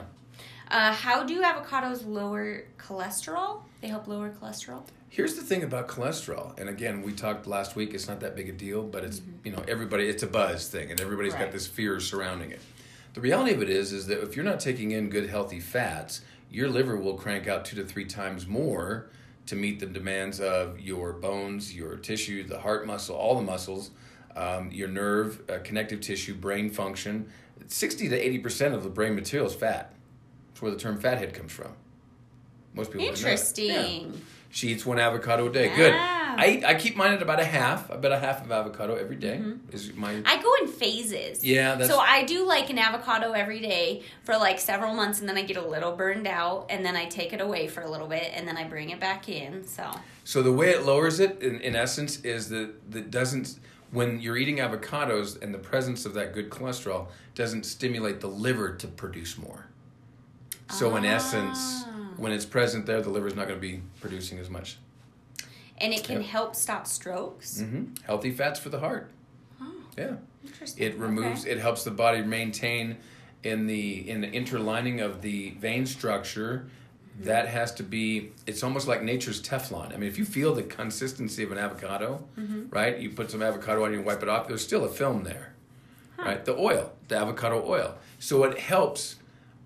Uh, 0.72 0.94
how 0.94 1.24
do 1.24 1.42
avocados 1.42 2.06
lower 2.06 2.64
cholesterol? 2.78 3.62
They 3.82 3.88
help 3.88 4.08
lower 4.08 4.30
cholesterol. 4.30 4.84
Here's 5.10 5.34
the 5.36 5.42
thing 5.42 5.64
about 5.64 5.88
cholesterol, 5.88 6.58
and 6.60 6.70
again, 6.70 7.02
we 7.02 7.14
talked 7.14 7.48
last 7.48 7.76
week. 7.76 7.96
It's 7.96 8.08
not 8.08 8.20
that 8.20 8.36
big 8.36 8.48
a 8.50 8.52
deal, 8.52 8.84
but 8.84 9.04
it's 9.04 9.22
you 9.44 9.52
know 9.52 9.64
everybody. 9.68 10.08
It's 10.08 10.22
a 10.22 10.28
buzz 10.28 10.68
thing, 10.70 10.92
and 10.92 11.02
everybody's 11.02 11.34
Mm-hmm. 11.34 11.42
Right. 11.42 11.48
got 11.48 11.54
this 11.54 11.66
fear 11.68 12.00
surrounding 12.00 12.52
it. 12.52 12.60
The 13.16 13.22
reality 13.22 13.54
of 13.56 13.64
it 13.64 13.70
is, 13.72 13.92
is 13.92 14.06
that 14.08 14.22
if 14.22 14.36
you're 14.36 14.46
not 14.46 14.60
taking 14.60 14.92
in 14.92 15.10
good 15.10 15.28
healthy 15.28 15.60
fats, 15.60 16.22
your 16.52 16.70
liver 16.70 16.96
will 16.96 17.16
crank 17.16 17.48
out 17.48 17.66
two 17.66 17.76
to 17.78 17.84
three 17.84 18.06
times 18.06 18.46
more 18.46 19.08
to 19.48 19.56
meet 19.56 19.80
the 19.80 19.88
demands 19.88 20.40
of 20.40 20.80
your 20.80 21.14
bones, 21.14 21.74
your 21.74 21.96
tissue, 21.96 22.44
the 22.44 22.60
heart 22.60 22.86
muscle, 22.86 23.16
all 23.16 23.36
the 23.36 23.42
muscles, 23.42 23.90
um, 24.36 24.70
your 24.72 24.88
nerve, 24.88 25.42
uh, 25.50 25.58
connective 25.64 26.02
tissue, 26.02 26.36
brain 26.36 26.70
function. 26.70 27.28
Sixty 27.66 28.08
to 28.10 28.16
eighty 28.16 28.38
percent 28.38 28.76
of 28.76 28.84
the 28.84 28.90
brain 28.90 29.16
material 29.16 29.48
is 29.48 29.56
fat. 29.56 29.92
Where 30.62 30.72
the 30.72 30.78
term 30.78 31.00
fathead 31.00 31.34
comes 31.34 31.52
from. 31.52 31.74
Most 32.74 32.92
people 32.92 33.06
don't 33.06 33.16
know 33.16 33.22
that. 33.22 33.30
Interesting. 33.30 34.14
Yeah. 34.14 34.20
She 34.52 34.70
eats 34.70 34.86
one 34.86 35.00
avocado 35.00 35.48
a 35.48 35.52
day. 35.52 35.76
Good. 35.76 35.94
I, 35.94 36.64
I 36.66 36.76
keep 36.76 36.96
mine 36.96 37.14
at 37.14 37.22
about 37.22 37.40
a 37.40 37.46
half. 37.46 37.90
About 37.90 38.12
a 38.12 38.20
half 38.20 38.44
of 38.44 38.52
avocado 38.52 38.96
every 38.96 39.16
day 39.16 39.42
is 39.72 39.94
my. 39.94 40.14
Mm-hmm. 40.14 40.28
I 40.28 40.42
go 40.42 40.54
in 40.62 40.68
phases. 40.72 41.44
Yeah, 41.44 41.82
so 41.84 42.00
I 42.00 42.24
do 42.24 42.46
like 42.48 42.70
an 42.70 42.78
avocado 42.78 43.34
every 43.34 43.60
day 43.60 44.04
for 44.24 44.38
like 44.38 44.60
several 44.60 44.94
months, 44.94 45.20
and 45.20 45.28
then 45.28 45.38
I 45.38 45.44
get 45.44 45.58
a 45.58 45.68
little 45.68 45.96
burned 45.96 46.28
out, 46.28 46.68
and 46.70 46.86
then 46.86 46.96
I 46.96 47.06
take 47.06 47.34
it 47.34 47.42
away 47.42 47.68
for 47.68 47.82
a 47.82 47.90
little 47.90 48.08
bit, 48.08 48.32
and 48.34 48.48
then 48.48 48.58
I 48.58 48.64
bring 48.64 48.90
it 48.90 49.00
back 49.00 49.28
in. 49.28 49.68
So 49.68 49.92
So 50.24 50.42
the 50.42 50.54
way 50.54 50.70
it 50.70 50.84
lowers 50.84 51.20
it, 51.20 51.42
in, 51.42 51.60
in 51.62 51.76
essence, 51.76 52.22
is 52.22 52.50
that 52.50 52.92
that 52.92 53.12
doesn't 53.12 53.60
when 53.92 54.20
you're 54.20 54.38
eating 54.38 54.58
avocados 54.58 55.42
and 55.42 55.54
the 55.54 55.60
presence 55.60 56.06
of 56.06 56.14
that 56.14 56.34
good 56.34 56.50
cholesterol 56.50 57.08
doesn't 57.36 57.66
stimulate 57.66 58.22
the 58.22 58.28
liver 58.28 58.76
to 58.76 58.88
produce 58.88 59.38
more. 59.38 59.66
So 60.70 60.96
in 60.96 61.06
essence, 61.06 61.84
Ah. 61.86 61.90
when 62.18 62.32
it's 62.32 62.46
present 62.46 62.86
there, 62.86 63.02
the 63.02 63.10
liver's 63.10 63.36
not 63.36 63.48
going 63.48 63.60
to 63.60 63.68
be 63.68 63.82
producing 64.02 64.40
as 64.40 64.50
much. 64.50 64.78
and 65.82 65.94
it 65.94 66.04
can 66.04 66.18
Yep. 66.22 66.26
help 66.30 66.56
stop 66.58 66.86
strokes. 66.86 67.62
hmm 67.62 67.86
Healthy 68.04 68.32
fats 68.32 68.60
for 68.60 68.68
the 68.68 68.80
heart. 68.80 69.10
Oh, 69.62 69.72
Yeah. 69.98 70.16
interesting. 70.46 70.84
It 70.86 70.98
removes. 70.98 71.44
Okay. 71.44 71.52
It 71.52 71.60
helps 71.60 71.86
the 71.86 71.92
body 71.92 72.22
maintain 72.22 72.98
in 73.44 73.66
the 73.68 74.10
in 74.10 74.20
the 74.20 74.30
interlining 74.30 75.00
of 75.00 75.22
the 75.22 75.52
vein 75.52 75.86
structure. 75.86 76.66
Mm-hmm. 77.16 77.24
That 77.30 77.48
has 77.48 77.72
to 77.76 77.84
be. 77.84 78.34
It's 78.46 78.62
almost 78.62 78.90
like 78.90 79.04
nature's 79.04 79.42
Teflon. 79.42 79.94
I 79.94 79.98
mean, 79.98 80.10
if 80.10 80.18
you 80.18 80.26
feel 80.26 80.54
the 80.54 80.64
consistency 80.64 81.44
of 81.44 81.52
an 81.54 81.58
avocado, 81.58 82.26
Mm-hmm. 82.38 82.70
right? 82.72 83.00
You 83.00 83.12
put 83.12 83.32
some 83.32 83.42
avocado 83.42 83.86
on, 83.86 83.94
you 83.94 84.02
wipe 84.02 84.22
it 84.22 84.28
off. 84.28 84.50
There's 84.50 84.62
still 84.64 84.84
a 84.84 84.90
film 84.90 85.24
there, 85.24 85.54
right? 86.18 86.44
The 86.44 86.58
oil, 86.58 86.92
the 87.08 87.16
avocado 87.16 87.64
oil. 87.66 87.98
So 88.20 88.44
it 88.44 88.60
helps 88.60 89.16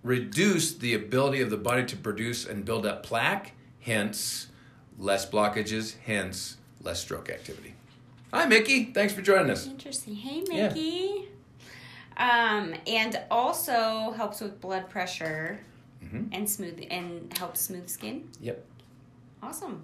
reduce 0.04 0.74
the 0.76 0.94
ability 0.94 1.42
of 1.42 1.50
the 1.50 1.58
body 1.58 1.86
to 1.86 1.98
produce 1.98 2.46
and 2.46 2.66
build 2.66 2.86
up 2.86 3.04
plaque. 3.04 3.54
Hence, 3.82 4.48
less 4.98 5.30
blockages. 5.30 5.96
Hence, 6.06 6.58
less 6.82 7.02
stroke 7.02 7.30
activity. 7.30 7.74
Hi, 8.34 8.46
Mickey. 8.46 8.86
Thanks 8.86 9.14
for 9.14 9.22
joining 9.22 9.50
us. 9.50 9.68
Interesting. 9.68 10.16
Hey, 10.16 10.44
Yeah. 10.50 10.68
Mickey. 10.70 11.28
Um, 12.18 12.76
and 12.86 13.20
also 13.32 14.14
helps 14.16 14.40
with 14.42 14.62
blood 14.62 14.90
pressure 14.90 15.60
Mhm. 16.04 16.30
and 16.32 16.50
smooth 16.50 16.84
and 16.92 17.36
helps 17.38 17.62
smooth 17.62 17.90
skin. 17.90 18.30
Yep. 18.42 18.64
Awesome. 19.42 19.84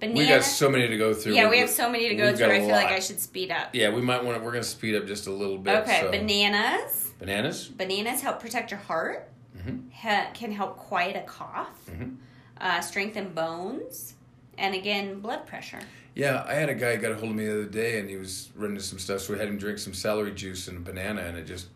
Banana. 0.00 0.18
We 0.18 0.26
got 0.28 0.44
so 0.44 0.68
many 0.70 0.88
to 0.88 0.96
go 0.96 1.12
through. 1.14 1.34
yeah, 1.34 1.44
we 1.44 1.50
We're- 1.50 1.60
have 1.60 1.70
so 1.70 1.90
many 1.90 2.08
to 2.08 2.14
go 2.14 2.26
we've 2.28 2.36
through. 2.36 2.46
I 2.46 2.54
a 2.54 2.56
I 2.56 2.60
feel 2.60 2.68
like. 2.70 2.86
I 2.88 3.00
should 3.00 3.20
speed 3.20 3.50
up. 3.50 3.74
Yeah, 3.74 3.90
we 3.90 4.00
might 4.00 4.22
want 4.24 4.38
to. 4.38 4.44
We're 4.44 4.52
going 4.52 4.62
to 4.62 4.68
speed 4.68 4.94
up 4.94 5.06
just 5.06 5.26
a 5.26 5.32
little 5.32 5.58
bit. 5.58 5.74
Okay, 5.78 6.00
so. 6.02 6.10
bananas. 6.10 7.07
Bananas. 7.18 7.68
Bananas 7.68 8.20
help 8.20 8.40
protect 8.40 8.70
your 8.70 8.80
heart. 8.80 9.28
Mhm. 9.56 9.90
Ha- 9.92 10.30
can 10.34 10.52
help 10.52 10.76
quiet 10.76 11.16
a 11.16 11.22
cough. 11.22 11.78
Mhm. 11.90 12.16
Uh, 12.60 12.80
strengthen 12.80 13.30
bones, 13.34 14.14
and 14.56 14.74
again, 14.74 15.20
blood 15.20 15.46
pressure. 15.46 15.80
Yeah, 16.14 16.44
I 16.46 16.54
had 16.54 16.68
a 16.68 16.74
guy 16.74 16.96
got 16.96 17.12
a 17.12 17.14
hold 17.14 17.30
of 17.30 17.36
me 17.36 17.46
the 17.46 17.52
other 17.52 17.64
day, 17.64 17.98
and 18.00 18.08
he 18.08 18.16
was 18.16 18.50
running 18.56 18.80
some 18.80 18.98
stuff. 18.98 19.20
So 19.20 19.32
we 19.32 19.38
had 19.38 19.48
him 19.48 19.58
drink 19.58 19.78
some 19.78 19.94
celery 19.94 20.32
juice 20.32 20.66
and 20.68 20.78
a 20.78 20.80
banana, 20.80 21.22
and 21.22 21.36
it 21.36 21.44
just 21.44 21.68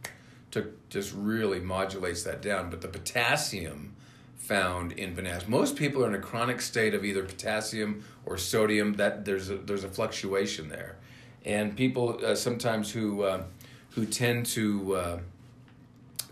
took 0.51 0.89
just 0.91 1.13
really 1.15 1.61
modulates 1.61 2.23
that 2.25 2.43
down. 2.43 2.69
But 2.71 2.81
the 2.81 2.89
potassium 2.89 3.95
found 4.37 4.93
in 4.93 5.15
bananas, 5.15 5.47
most 5.49 5.77
people 5.77 6.05
are 6.05 6.09
in 6.09 6.15
a 6.15 6.19
chronic 6.21 6.61
state 6.61 6.95
of 6.95 7.05
either 7.05 7.23
potassium 7.23 8.05
or 8.27 8.37
sodium. 8.37 8.95
That 8.95 9.25
there's 9.25 9.51
a, 9.51 9.57
there's 9.57 9.85
a 9.85 9.89
fluctuation 9.89 10.69
there, 10.69 10.97
and 11.45 11.77
people 11.77 12.21
uh, 12.25 12.35
sometimes 12.35 12.91
who 12.91 13.23
uh, 13.23 13.45
who 13.91 14.07
tend 14.07 14.47
to 14.47 14.97
uh, 14.97 15.19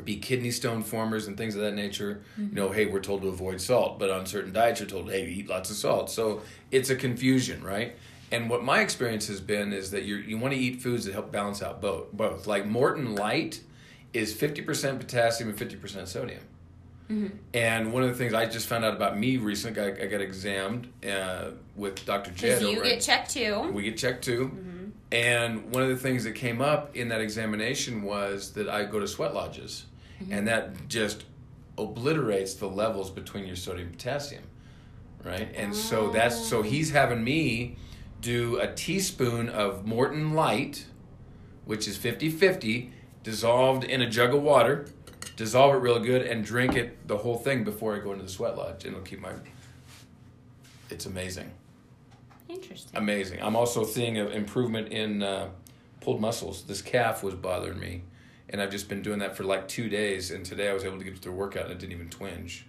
be 0.04 0.16
kidney 0.16 0.50
stone 0.50 0.82
formers 0.82 1.26
and 1.26 1.36
things 1.36 1.54
of 1.54 1.62
that 1.62 1.74
nature. 1.74 2.22
You 2.36 2.44
mm-hmm. 2.44 2.54
know, 2.54 2.70
hey, 2.70 2.86
we're 2.86 3.00
told 3.00 3.22
to 3.22 3.28
avoid 3.28 3.60
salt, 3.60 3.98
but 3.98 4.10
on 4.10 4.26
certain 4.26 4.52
diets, 4.52 4.80
you're 4.80 4.88
told, 4.88 5.10
hey, 5.10 5.26
eat 5.26 5.48
lots 5.48 5.70
of 5.70 5.76
salt. 5.76 6.10
So 6.10 6.42
it's 6.70 6.90
a 6.90 6.96
confusion, 6.96 7.62
right? 7.62 7.96
And 8.32 8.48
what 8.48 8.62
my 8.62 8.80
experience 8.80 9.26
has 9.28 9.40
been 9.40 9.72
is 9.72 9.90
that 9.90 10.04
you 10.04 10.16
you 10.16 10.38
want 10.38 10.54
to 10.54 10.60
eat 10.60 10.80
foods 10.80 11.04
that 11.06 11.12
help 11.12 11.32
balance 11.32 11.62
out 11.62 11.80
both. 11.80 12.12
Both 12.12 12.46
like 12.46 12.64
Morton 12.64 13.16
Lite 13.16 13.60
is 14.12 14.32
fifty 14.32 14.62
percent 14.62 15.00
potassium 15.00 15.48
and 15.48 15.58
fifty 15.58 15.76
percent 15.76 16.08
sodium. 16.08 16.42
Mm-hmm. 17.10 17.36
And 17.54 17.92
one 17.92 18.04
of 18.04 18.08
the 18.08 18.14
things 18.14 18.34
I 18.34 18.46
just 18.46 18.68
found 18.68 18.84
out 18.84 18.94
about 18.94 19.18
me 19.18 19.36
recently, 19.36 19.82
I, 19.82 20.04
I 20.04 20.06
got 20.06 20.20
examined 20.20 20.92
uh, 21.08 21.50
with 21.74 22.04
Dr. 22.06 22.30
Jed. 22.30 22.62
You 22.62 22.82
get 22.82 23.00
checked 23.00 23.30
too. 23.30 23.68
we 23.72 23.82
get 23.82 23.96
checked 23.96 24.24
too. 24.24 24.44
Mm-hmm. 24.54 24.80
And 25.12 25.74
one 25.74 25.82
of 25.82 25.88
the 25.88 25.96
things 25.96 26.22
that 26.22 26.32
came 26.36 26.62
up 26.62 26.94
in 26.96 27.08
that 27.08 27.20
examination 27.20 28.02
was 28.02 28.52
that 28.52 28.68
I 28.68 28.84
go 28.84 29.00
to 29.00 29.08
sweat 29.08 29.34
lodges, 29.34 29.86
and 30.30 30.46
that 30.48 30.88
just 30.88 31.24
obliterates 31.78 32.54
the 32.54 32.66
levels 32.66 33.10
between 33.10 33.46
your 33.46 33.56
sodium 33.56 33.88
and 33.88 33.96
potassium, 33.96 34.42
right? 35.24 35.48
And 35.54 35.74
so 35.74 36.10
that's 36.10 36.36
so 36.48 36.62
he's 36.62 36.90
having 36.90 37.24
me 37.24 37.76
do 38.20 38.58
a 38.58 38.72
teaspoon 38.72 39.48
of 39.48 39.86
Morton 39.86 40.34
Lite, 40.34 40.86
which 41.64 41.88
is 41.88 41.96
50-50, 41.96 42.90
dissolved 43.22 43.84
in 43.84 44.02
a 44.02 44.10
jug 44.10 44.34
of 44.34 44.42
water, 44.42 44.86
dissolve 45.36 45.74
it 45.74 45.78
real 45.78 45.98
good, 46.00 46.22
and 46.22 46.44
drink 46.44 46.74
it 46.76 47.06
the 47.08 47.18
whole 47.18 47.38
thing 47.38 47.64
before 47.64 47.96
I 47.96 48.00
go 48.00 48.12
into 48.12 48.24
the 48.24 48.30
sweat 48.30 48.56
lodge, 48.56 48.84
and 48.84 48.94
it'll 48.94 49.06
keep 49.06 49.20
my. 49.20 49.32
It's 50.90 51.06
amazing 51.06 51.52
Interesting. 52.48 52.98
amazing. 52.98 53.42
I'm 53.42 53.56
also 53.56 53.84
seeing 53.84 54.18
an 54.18 54.28
improvement 54.32 54.88
in 54.88 55.22
uh, 55.22 55.48
pulled 56.00 56.20
muscles. 56.20 56.64
This 56.64 56.82
calf 56.82 57.22
was 57.22 57.34
bothering 57.34 57.78
me, 57.78 58.02
and 58.50 58.60
I've 58.60 58.70
just 58.70 58.88
been 58.88 59.00
doing 59.02 59.20
that 59.20 59.36
for 59.36 59.44
like 59.44 59.66
two 59.68 59.88
days. 59.88 60.30
And 60.30 60.44
today 60.44 60.68
I 60.68 60.74
was 60.74 60.84
able 60.84 60.98
to 60.98 61.04
get 61.04 61.18
through 61.18 61.32
a 61.32 61.36
workout 61.36 61.64
and 61.64 61.72
it 61.72 61.78
didn't 61.78 61.92
even 61.92 62.10
twinge. 62.10 62.66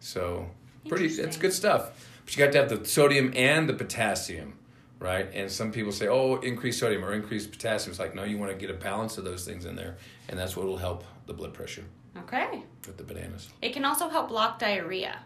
So 0.00 0.48
pretty, 0.88 1.06
it's 1.06 1.36
good 1.36 1.52
stuff. 1.52 2.08
But 2.24 2.36
you 2.36 2.44
got 2.44 2.52
to 2.52 2.58
have 2.58 2.68
the 2.68 2.84
sodium 2.88 3.32
and 3.36 3.68
the 3.68 3.74
potassium, 3.74 4.54
right? 4.98 5.28
And 5.34 5.50
some 5.50 5.72
people 5.72 5.92
say, 5.92 6.08
"Oh, 6.08 6.36
increase 6.36 6.78
sodium 6.80 7.04
or 7.04 7.12
increase 7.12 7.46
potassium." 7.46 7.90
It's 7.90 7.98
like, 8.00 8.14
no, 8.14 8.24
you 8.24 8.38
want 8.38 8.50
to 8.52 8.56
get 8.56 8.70
a 8.70 8.78
balance 8.78 9.18
of 9.18 9.24
those 9.24 9.44
things 9.44 9.66
in 9.66 9.76
there, 9.76 9.96
and 10.28 10.38
that's 10.38 10.56
what 10.56 10.66
will 10.66 10.78
help 10.78 11.04
the 11.26 11.34
blood 11.34 11.52
pressure 11.54 11.84
Okay. 12.16 12.62
with 12.86 12.96
the 12.96 13.02
bananas. 13.02 13.50
It 13.60 13.72
can 13.72 13.84
also 13.84 14.08
help 14.08 14.28
block 14.28 14.58
diarrhea. 14.58 15.18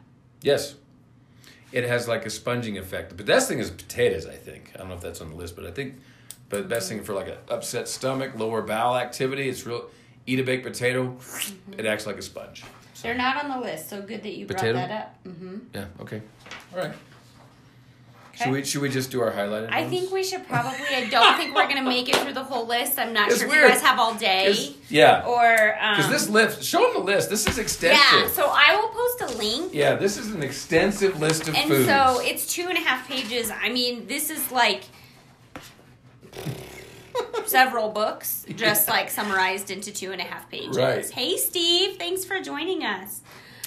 Yes. 0.43 0.75
It 1.71 1.85
has 1.85 2.09
like 2.09 2.25
a 2.25 2.31
sponging 2.31 2.79
effect. 2.79 3.17
The 3.17 3.25
best 3.25 3.47
thing 3.49 3.59
is 3.59 3.71
potatoes, 3.71 4.27
I 4.27 4.35
think. 4.37 4.73
I 4.75 4.79
don't 4.79 4.89
know 4.89 4.95
if 4.95 5.03
that's 5.03 5.21
on 5.21 5.29
the 5.31 5.37
list, 5.37 5.55
but 5.55 5.67
I 5.67 5.71
think 5.71 5.97
but 6.49 6.63
the 6.63 6.69
best 6.69 6.89
thing 6.89 7.03
for 7.05 7.13
like 7.15 7.29
an 7.29 7.37
upset 7.49 7.89
stomach, 7.89 8.33
lower 8.37 8.63
bowel 8.63 8.97
activity, 8.97 9.49
it's 9.49 9.67
real 9.67 9.89
eat 10.27 10.39
a 10.39 10.43
baked 10.43 10.65
potato, 10.65 11.17
it 11.77 11.87
acts 11.87 12.07
like 12.07 12.17
a 12.19 12.23
sponge. 12.23 12.65
They're 13.03 13.15
not 13.15 13.43
on 13.45 13.51
the 13.51 13.65
list, 13.67 13.89
so 13.89 14.03
good 14.03 14.23
that 14.25 14.35
you 14.35 14.45
Potato? 14.47 14.73
brought 14.75 14.89
that 14.89 15.15
up. 15.25 15.33
hmm 15.35 15.59
Yeah, 15.75 15.85
okay. 16.01 16.21
All 16.75 16.79
right. 16.81 16.93
Okay. 18.35 18.45
Should 18.45 18.53
we 18.53 18.65
should 18.65 18.83
we 18.83 18.89
just 18.89 19.11
do 19.11 19.21
our 19.21 19.33
highlighted 19.33 19.71
I 19.73 19.81
ones? 19.83 19.91
think 19.93 20.13
we 20.13 20.23
should 20.23 20.47
probably. 20.47 20.79
I 20.95 21.09
don't 21.11 21.37
think 21.37 21.55
we're 21.57 21.67
gonna 21.69 21.83
make 21.83 22.09
it 22.09 22.15
through 22.17 22.35
the 22.35 22.43
whole 22.45 22.67
list. 22.67 22.97
I'm 22.99 23.13
not 23.13 23.31
It's 23.31 23.41
sure 23.41 23.49
if 23.49 23.55
you 23.55 23.69
guys 23.69 23.81
have 23.83 23.99
all 23.99 24.15
day 24.15 24.47
It's- 24.47 24.73
yeah. 24.89 25.25
or 25.27 25.77
um, 25.81 25.97
Because 25.97 26.11
this 26.11 26.29
list, 26.29 26.63
show 26.63 26.81
them 26.83 26.93
the 27.05 27.13
list. 27.13 27.31
This 27.31 27.47
is 27.49 27.59
extensive. 27.59 27.99
Yeah, 28.21 28.29
so 28.29 28.47
I 28.49 28.77
will 28.77 28.89
post 28.91 29.35
a 29.35 29.39
link. 29.39 29.75
Yeah, 29.75 29.95
this 29.97 30.17
is 30.17 30.33
an 30.33 30.43
extensive 30.45 31.19
list 31.21 31.49
of 31.49 31.55
And 31.57 31.69
foods. 31.69 31.87
so 31.89 32.21
it's 32.23 32.47
two 32.53 32.67
and 32.69 32.79
a 32.79 32.81
half 32.81 33.09
pages. 33.09 33.51
I 33.51 33.71
mean, 33.71 34.07
this 34.07 34.31
is 34.31 34.53
like 34.53 34.83
several 37.57 37.91
books, 37.91 38.45
just 38.57 38.89
like 38.89 39.11
summarized 39.11 39.71
into 39.71 39.93
two 39.93 40.13
and 40.13 40.21
a 40.21 40.25
half 40.25 40.51
pages. 40.51 40.77
Right. 40.77 41.09
Hey, 41.11 41.37
Steve, 41.37 41.97
thanks 41.97 42.25
for 42.25 42.41
joining 42.41 42.85
us. 42.85 43.21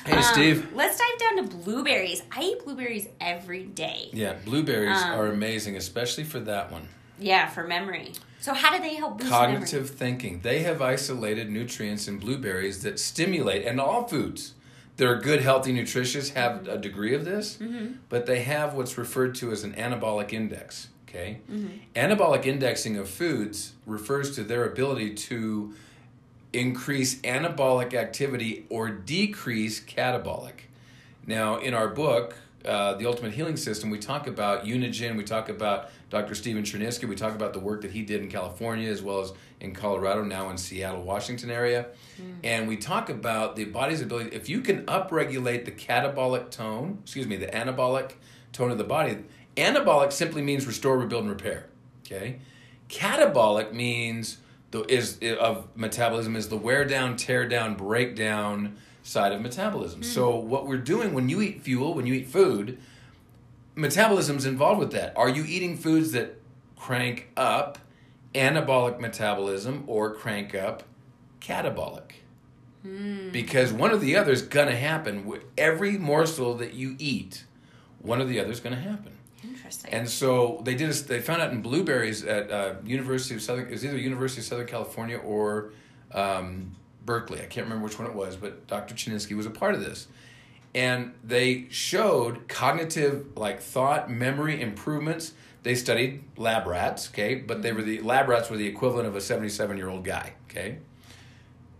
hey, 0.06 0.18
Um, 0.18 0.24
Steve. 0.24 0.74
Let's 0.74 0.98
dive 0.98 1.20
down 1.20 1.44
to 1.50 1.56
blueberries. 1.58 2.24
I 2.32 2.42
eat 2.44 2.64
blueberries 2.64 3.08
every 3.20 3.64
day. 3.64 4.10
Yeah, 4.14 4.34
blueberries 4.46 5.02
um, 5.02 5.20
are 5.20 5.28
amazing, 5.28 5.76
especially 5.78 6.24
for 6.24 6.40
that 6.42 6.72
one. 6.72 6.88
Yeah, 7.20 7.48
for 7.50 7.66
memory. 7.68 8.14
So 8.40 8.54
how 8.56 8.76
do 8.76 8.82
they 8.82 8.96
help 8.96 9.20
boost 9.20 9.30
Cognitive 9.30 9.74
memory? 9.84 9.88
thinking. 9.98 10.40
They 10.42 10.64
have 10.64 10.82
isolated 10.82 11.52
nutrients 11.52 12.08
in 12.08 12.18
blueberries 12.18 12.82
that 12.82 13.00
stimulate, 13.00 13.64
and 13.66 13.80
all 13.80 14.08
foods 14.08 14.56
that 14.98 15.08
are 15.08 15.18
good, 15.20 15.42
healthy, 15.42 15.72
nutritious 15.72 16.32
have 16.32 16.68
a 16.68 16.78
degree 16.78 17.14
of 17.14 17.24
this, 17.24 17.58
Mm-hmm. 17.58 17.94
but 18.10 18.26
they 18.26 18.42
have 18.42 18.74
what's 18.74 18.98
referred 18.98 19.36
to 19.36 19.52
as 19.52 19.64
an 19.64 19.74
anabolic 19.74 20.34
index. 20.34 20.88
Okay? 21.12 21.42
Mm-hmm. 21.52 21.68
Anabolic 21.96 22.46
indexing 22.46 22.98
of 22.98 23.10
foods 23.10 23.74
refers 23.86 24.34
to 24.36 24.44
their 24.44 24.66
ability 24.66 25.14
to 25.14 25.74
increase 26.54 27.16
anabolic 27.22 27.94
activity 27.94 28.66
or 28.70 28.90
decrease 28.90 29.84
catabolic. 29.84 30.54
Now, 31.28 31.58
in 31.58 31.74
our 31.74 31.90
book, 31.90 32.36
uh, 32.66 32.94
The 32.96 33.06
Ultimate 33.06 33.34
Healing 33.34 33.58
System, 33.58 33.90
we 33.90 34.00
talk 34.00 34.28
about 34.28 34.66
Unigen, 34.66 35.18
we 35.18 35.24
talk 35.24 35.50
about 35.50 35.90
Dr. 36.10 36.36
Stephen 36.36 36.64
Cherniske, 36.64 37.08
we 37.08 37.16
talk 37.16 37.36
about 37.36 37.54
the 37.54 37.60
work 37.60 37.82
that 37.82 37.92
he 37.92 38.02
did 38.04 38.22
in 38.22 38.30
California 38.30 38.90
as 38.90 39.02
well 39.02 39.22
as 39.22 39.34
in 39.60 39.74
Colorado, 39.74 40.24
now 40.24 40.50
in 40.50 40.58
Seattle, 40.58 41.04
Washington 41.04 41.52
area. 41.52 41.88
And 42.44 42.68
we 42.68 42.78
talk 42.78 43.10
about 43.10 43.56
the 43.56 43.66
body's 43.66 44.02
ability, 44.02 44.36
if 44.36 44.50
you 44.50 44.62
can 44.62 44.86
upregulate 44.86 45.66
the 45.66 45.72
catabolic 45.72 46.52
tone, 46.52 47.00
excuse 47.04 47.28
me, 47.28 47.36
the 47.36 47.48
anabolic 47.48 48.14
tone 48.52 48.72
of 48.72 48.78
the 48.78 48.84
body, 48.84 49.18
anabolic 49.58 50.12
simply 50.12 50.42
means 50.42 50.66
restore, 50.66 50.98
rebuild, 50.98 51.24
and 51.24 51.32
repair. 51.32 51.68
Okay? 52.06 52.40
Catabolic 52.90 53.74
means 53.74 54.38
the 54.72 54.82
is 54.84 55.20
of 55.40 55.68
metabolism 55.76 56.36
is 56.36 56.50
the 56.50 56.58
wear 56.58 56.86
down, 56.86 57.16
tear 57.16 57.48
down, 57.48 57.76
breakdown 57.76 58.78
side 59.04 59.32
of 59.32 59.42
metabolism. 59.42 60.04
So 60.04 60.40
hmm. 60.40 60.50
what 60.50 60.68
we're 60.68 60.78
doing 60.78 61.14
when 61.14 61.30
you 61.30 61.42
eat 61.42 61.62
fuel, 61.62 61.94
when 61.94 62.06
you 62.06 62.14
eat 62.14 62.28
food, 62.28 62.78
metabolism's 63.76 64.46
involved 64.46 64.80
with 64.80 64.92
that. 64.92 65.16
Are 65.18 65.30
you 65.30 65.44
eating 65.46 65.78
foods 65.78 66.12
that 66.12 66.40
crank 66.76 67.30
up 67.36 67.80
anabolic 68.34 69.00
metabolism 69.00 69.84
or 69.88 70.14
crank 70.14 70.56
up 70.56 70.84
catabolic? 71.40 72.12
Hmm. 72.84 73.30
Because 73.32 73.72
one 73.72 73.92
or 73.92 73.98
the 73.98 74.16
other 74.16 74.32
is 74.32 74.42
going 74.42 74.68
to 74.68 74.76
happen. 74.76 75.26
With 75.26 75.44
Every 75.58 75.98
morsel 75.98 76.56
that 76.56 76.74
you 76.74 76.96
eat, 76.98 77.46
one 78.00 78.22
or 78.22 78.26
the 78.26 78.40
other 78.40 78.52
is 78.52 78.60
going 78.60 78.76
to 78.76 78.82
happen. 78.82 79.14
Interesting. 79.72 79.94
And 79.94 80.10
so 80.10 80.62
they 80.66 80.76
did. 80.76 80.90
A, 80.90 80.94
they 80.94 81.22
found 81.22 81.42
out 81.42 81.52
in 81.52 81.62
blueberries 81.62 82.26
at 82.26 82.52
uh, 82.52 82.76
University 82.84 83.36
of 83.36 83.42
Southern. 83.42 83.68
It 83.68 83.72
was 83.72 83.86
either 83.86 83.98
University 83.98 84.42
of 84.42 84.46
Southern 84.46 84.68
California 84.68 85.18
or 85.18 85.72
um, 86.14 86.76
Berkeley. 87.06 87.40
I 87.40 87.46
can't 87.46 87.66
remember 87.66 87.86
which 87.86 87.98
one 87.98 88.08
it 88.08 88.14
was, 88.14 88.36
but 88.36 88.68
Dr. 88.68 88.96
Cherniske 88.96 89.36
was 89.36 89.46
a 89.46 89.50
part 89.50 89.74
of 89.74 89.82
this. 89.82 90.08
And 90.76 91.14
they 91.24 91.68
showed 91.70 92.50
cognitive, 92.50 93.38
like 93.38 93.62
thought, 93.62 94.12
memory 94.12 94.62
improvements. 94.62 95.34
They 95.64 95.76
studied 95.76 96.24
lab 96.38 96.68
rats, 96.68 97.10
okay, 97.10 97.36
but 97.36 97.62
they 97.62 97.72
were 97.72 97.82
the 97.82 98.02
lab 98.02 98.28
rats 98.28 98.50
were 98.50 98.58
the 98.58 98.68
equivalent 98.68 99.08
of 99.08 99.16
a 99.16 99.22
seventy-seven 99.22 99.78
year 99.78 99.88
old 99.88 100.04
guy, 100.04 100.34
okay. 100.50 100.80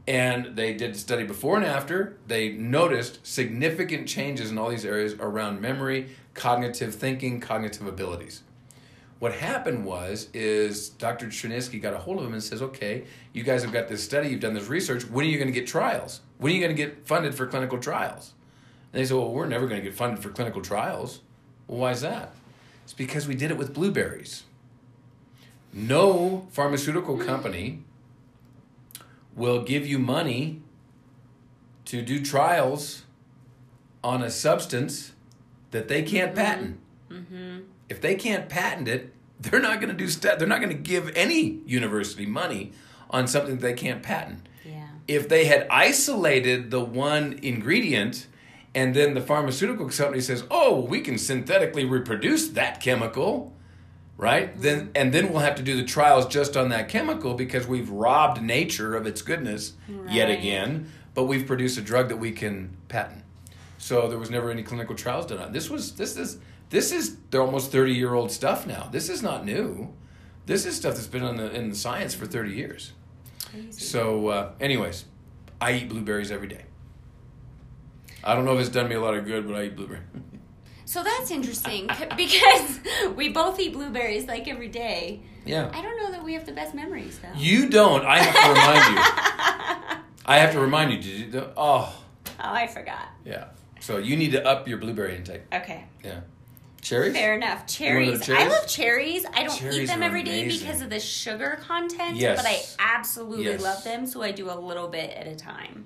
And 0.08 0.56
they 0.56 0.74
did 0.74 0.92
a 0.92 0.98
study 0.98 1.24
before 1.24 1.58
and 1.58 1.66
after. 1.66 2.18
They 2.28 2.50
noticed 2.50 3.26
significant 3.26 4.08
changes 4.08 4.50
in 4.50 4.58
all 4.58 4.70
these 4.70 4.86
areas 4.86 5.14
around 5.20 5.62
memory, 5.62 6.10
cognitive 6.34 6.96
thinking, 6.96 7.40
cognitive 7.40 7.86
abilities. 7.86 8.42
What 9.20 9.34
happened 9.34 9.86
was 9.86 10.30
is 10.34 10.90
Dr. 10.90 11.28
Cherniske 11.28 11.80
got 11.80 11.94
a 11.94 12.00
hold 12.00 12.18
of 12.18 12.26
him 12.26 12.34
and 12.34 12.42
says, 12.42 12.60
"Okay, 12.60 13.04
you 13.34 13.44
guys 13.44 13.62
have 13.62 13.72
got 13.72 13.88
this 13.88 14.04
study, 14.04 14.30
you've 14.30 14.40
done 14.40 14.56
this 14.56 14.68
research. 14.68 15.04
When 15.08 15.26
are 15.26 15.30
you 15.30 15.38
going 15.38 15.48
to 15.48 15.54
get 15.54 15.68
trials? 15.68 16.22
When 16.40 16.52
are 16.52 16.56
you 16.56 16.62
going 16.62 16.76
to 16.76 16.84
get 16.84 17.06
funded 17.06 17.36
for 17.36 17.46
clinical 17.46 17.78
trials?" 17.78 18.34
And 18.92 19.00
they 19.00 19.06
said, 19.06 19.18
"Well, 19.18 19.32
we're 19.32 19.46
never 19.46 19.68
going 19.68 19.80
to 19.80 19.88
get 19.88 19.96
funded 19.96 20.24
for 20.24 20.30
clinical 20.30 20.64
trials." 20.64 21.22
Well, 21.68 21.78
why 21.82 21.92
is 21.92 22.02
that? 22.02 22.34
It's 22.84 22.94
because 22.94 23.28
we 23.28 23.36
did 23.36 23.52
it 23.52 23.58
with 23.58 23.76
blueberries. 23.76 24.44
No 25.72 26.48
pharmaceutical 26.52 27.18
company 27.18 27.84
will 29.36 29.64
give 29.64 29.86
you 29.86 30.00
money 30.00 30.62
to 31.86 32.02
do 32.02 32.24
trials 32.24 33.04
on 34.04 34.24
a 34.24 34.30
substance 34.30 35.14
that 35.72 35.88
they 35.88 36.04
can't 36.04 36.34
mm-hmm. 36.34 36.46
patent. 36.46 36.80
Mm-hmm. 37.10 37.60
If 37.90 38.02
they 38.02 38.16
can't 38.16 38.50
patent 38.50 38.88
it, 38.88 39.14
they're 39.40 39.62
not 39.62 39.82
going 39.82 39.90
to 39.90 39.98
do 39.98 40.08
stu- 40.08 40.36
they're 40.38 40.48
not 40.48 40.62
going 40.62 40.76
to 40.76 40.82
give 40.82 41.12
any 41.16 41.62
university 41.66 42.26
money 42.26 42.72
on 43.10 43.28
something 43.28 43.56
that 43.56 43.62
they 43.62 43.74
can't 43.74 44.04
patent. 44.04 44.48
yeah. 44.64 44.88
If 45.08 45.28
they 45.28 45.46
had 45.46 45.68
isolated 45.70 46.72
the 46.72 46.80
one 46.80 47.40
ingredient 47.42 48.28
and 48.74 48.96
then 48.96 49.14
the 49.14 49.22
pharmaceutical 49.22 49.90
company 49.90 50.22
says, 50.22 50.46
"Oh, 50.50 50.80
we 50.80 51.02
can 51.02 51.18
synthetically 51.18 51.84
reproduce 51.84 52.50
that 52.50 52.80
chemical," 52.80 53.54
right? 54.22 54.56
Then 54.62 54.92
and 54.96 55.12
then 55.12 55.34
we'll 55.34 55.42
have 55.42 55.56
to 55.56 55.64
do 55.64 55.76
the 55.76 55.84
trials 55.84 56.28
just 56.28 56.56
on 56.56 56.70
that 56.70 56.88
chemical 56.88 57.34
because 57.34 57.68
we've 57.68 57.90
robbed 57.90 58.42
nature 58.42 58.96
of 58.96 59.08
its 59.08 59.22
goodness 59.24 59.74
yet 60.08 60.30
again, 60.30 60.90
but 61.16 61.24
we've 61.24 61.46
produced 61.46 61.78
a 61.80 61.82
drug 61.82 62.08
that 62.10 62.18
we 62.18 62.32
can 62.32 62.78
patent. 62.88 63.24
So 63.80 64.08
there 64.08 64.20
was 64.20 64.30
never 64.30 64.52
any 64.52 64.62
clinical 64.62 64.96
trials 64.96 65.26
done 65.26 65.40
on. 65.40 65.52
This 65.52 65.70
was 65.72 65.96
this 65.96 66.16
is 66.16 66.38
this 66.70 66.92
is 66.92 67.18
they're 67.32 67.42
almost 67.42 67.72
30 67.72 67.94
year 67.94 68.14
old 68.14 68.32
stuff 68.32 68.68
now. 68.68 68.88
This 68.92 69.10
is 69.10 69.24
not 69.24 69.44
new. 69.44 69.92
This 70.46 70.66
is 70.68 70.76
stuff 70.76 70.94
that's 70.94 71.08
been 71.08 71.24
on 71.24 71.38
the 71.38 71.52
in 71.52 71.70
the 71.70 71.76
science 71.76 72.14
for 72.14 72.28
30 72.28 72.52
years. 72.52 72.92
Crazy. 73.50 73.72
So, 73.72 74.28
uh, 74.28 74.52
anyways, 74.62 75.06
I 75.60 75.74
eat 75.74 75.90
blueberries 75.90 76.32
every 76.32 76.48
day. 76.48 76.66
I 78.24 78.36
don't 78.36 78.46
know 78.46 78.54
if 78.54 78.60
it's 78.60 78.70
done 78.70 78.88
me 78.88 78.96
a 78.96 79.02
lot 79.02 79.16
of 79.16 79.26
good, 79.26 79.48
but 79.48 79.56
I 79.56 79.64
eat 79.64 79.76
blueberries. 79.76 80.04
So 80.92 81.02
that's 81.04 81.32
interesting 81.32 81.88
because 82.18 82.82
we 83.16 83.30
both 83.30 83.58
eat 83.62 83.72
blueberries 83.72 84.26
like 84.28 84.50
every 84.50 84.68
day. 84.68 85.22
yeah. 85.46 85.72
I 85.74 85.82
don't 85.82 85.96
know 85.98 86.12
that 86.12 86.22
we 86.22 86.34
have 86.34 86.46
the 86.46 86.52
best 86.52 86.76
memories 86.76 87.18
though. 87.22 87.30
You 87.40 87.70
don't. 87.70 88.06
I 88.06 88.18
have 88.20 88.36
to 88.36 88.50
remind 88.50 88.96
you. 88.98 90.04
I 90.26 90.38
have 90.40 90.52
to 90.52 90.60
remind 90.60 90.92
you. 90.92 90.98
Did 91.02 91.34
you? 91.34 91.50
Oh, 91.56 91.98
Oh, 92.44 92.54
I 92.54 92.68
forgot. 92.68 93.08
yeah. 93.24 93.46
So 93.80 94.00
you 94.00 94.18
need 94.18 94.32
to 94.34 94.46
up 94.46 94.68
your 94.68 94.80
blueberry 94.80 95.16
intake. 95.16 95.44
Okay. 95.54 95.86
Yeah. 96.04 96.20
Cherries. 96.82 97.14
Fair 97.14 97.36
enough. 97.36 97.68
Cherries. 97.68 98.26
cherries? 98.26 98.44
I 98.44 98.50
love 98.50 98.68
cherries. 98.68 99.26
I 99.34 99.44
don't 99.44 99.56
Cherries 99.58 99.78
eat 99.80 99.86
them 99.86 100.04
every 100.04 100.24
day 100.24 100.42
amazing. 100.44 100.68
because 100.68 100.82
of 100.82 100.90
the 100.90 101.00
sugar 101.00 101.58
content, 101.62 102.18
Yes. 102.18 102.38
but 102.38 102.46
I 102.46 102.60
absolutely 102.98 103.46
Yes. 103.46 103.62
love 103.62 103.84
them, 103.86 104.06
so 104.06 104.22
I 104.24 104.32
do 104.32 104.50
a 104.52 104.58
little 104.60 104.88
bit 104.90 105.12
at 105.12 105.26
a 105.28 105.36
time. 105.36 105.86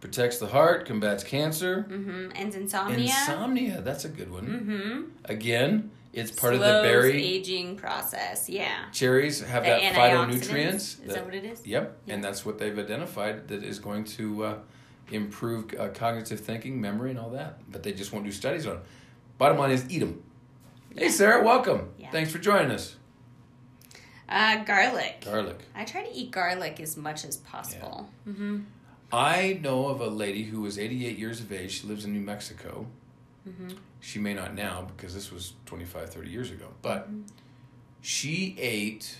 Protects 0.00 0.38
the 0.38 0.46
heart, 0.46 0.84
combats 0.86 1.24
cancer. 1.24 1.86
mm-hmm. 1.88 2.30
Ends 2.34 2.54
insomnia. 2.54 2.98
Insomnia. 2.98 3.80
That's 3.80 4.04
a 4.04 4.08
good 4.08 4.30
one. 4.30 4.46
mm-hmm. 4.46 5.02
Again, 5.24 5.90
it's 6.12 6.30
part 6.30 6.54
of 6.54 6.60
the 6.60 6.80
berry. 6.82 7.22
aging 7.24 7.76
process. 7.76 8.48
Yeah. 8.48 8.72
Cherries 8.92 9.40
have 9.40 9.64
The 9.64 9.70
that 9.70 9.94
phytonutrients. 9.94 11.04
Is 11.04 11.14
that 11.14 11.24
what 11.24 11.34
it 11.34 11.44
is? 11.44 11.66
Yep, 11.66 11.98
Yeah. 12.06 12.14
and 12.14 12.22
that's 12.22 12.44
what 12.44 12.58
they've 12.58 12.78
identified 12.78 13.48
that 13.48 13.62
is 13.64 13.78
going 13.78 14.04
to 14.04 14.44
uh, 14.44 14.58
improve 15.10 15.74
uh, 15.78 15.88
cognitive 15.88 16.40
thinking, 16.40 16.80
memory, 16.80 17.10
and 17.10 17.18
all 17.18 17.30
that. 17.30 17.58
But 17.70 17.82
they 17.82 17.92
just 17.92 18.12
won't 18.12 18.24
do 18.24 18.32
studies 18.32 18.66
on. 18.66 18.76
it. 18.76 18.82
Bottom 19.38 19.58
line 19.58 19.70
is 19.70 19.84
eat 19.90 19.98
them. 20.00 20.22
Hey, 20.96 21.08
Sarah, 21.08 21.42
welcome. 21.42 21.90
Yeah. 21.98 22.10
Thanks 22.10 22.30
for 22.30 22.38
joining 22.38 22.70
us. 22.70 22.96
Uh, 24.28 24.64
garlic. 24.64 25.22
Garlic. 25.24 25.60
I 25.74 25.84
try 25.84 26.02
to 26.02 26.12
eat 26.14 26.30
garlic 26.30 26.80
as 26.80 26.96
much 26.96 27.24
as 27.24 27.36
possible. 27.38 28.08
Mm-hmm. 28.28 28.60
I 29.12 29.58
know 29.62 29.86
of 29.88 30.00
a 30.00 30.08
lady 30.08 30.44
who 30.44 30.60
was 30.62 30.78
88 30.78 31.18
years 31.18 31.40
of 31.40 31.52
age. 31.52 31.80
She 31.80 31.86
lives 31.86 32.04
in 32.04 32.12
New 32.12 32.20
Mexico. 32.20 32.86
Mm-hmm. 33.48 33.76
She 34.00 34.18
may 34.18 34.34
not 34.34 34.54
now 34.54 34.88
because 34.96 35.14
this 35.14 35.30
was 35.32 35.54
25, 35.66 36.10
30 36.10 36.30
years 36.30 36.50
ago. 36.50 36.66
But 36.82 37.08
Mm-hmm. 37.08 37.22
she 38.00 38.56
ate, 38.58 39.18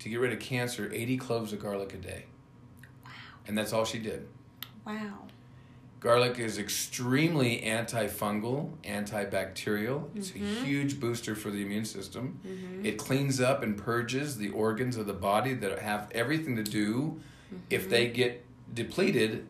to 0.00 0.08
get 0.08 0.20
rid 0.20 0.32
of 0.32 0.40
cancer, 0.40 0.90
80 0.92 1.16
cloves 1.16 1.52
of 1.52 1.60
garlic 1.62 1.94
a 1.94 1.98
day. 1.98 2.24
Wow. 3.04 3.10
And 3.46 3.56
that's 3.56 3.72
all 3.72 3.84
she 3.84 3.98
did. 3.98 4.28
Wow. 4.86 5.18
Garlic 6.00 6.38
is 6.40 6.58
extremely 6.58 7.60
antifungal, 7.64 8.72
antibacterial. 8.82 10.08
It's 10.16 10.30
a 10.34 10.38
huge 10.38 10.98
booster 10.98 11.36
for 11.36 11.50
the 11.50 11.62
immune 11.62 11.84
system. 11.84 12.40
It 12.82 12.98
cleans 12.98 13.40
up 13.40 13.62
and 13.62 13.78
purges 13.78 14.36
the 14.36 14.50
organs 14.50 14.96
of 14.96 15.06
the 15.06 15.12
body 15.12 15.54
that 15.54 15.78
have 15.78 16.08
everything 16.12 16.56
to 16.56 16.64
do 16.64 17.20
if 17.70 17.88
they 17.88 18.08
get 18.08 18.41
depleted 18.72 19.46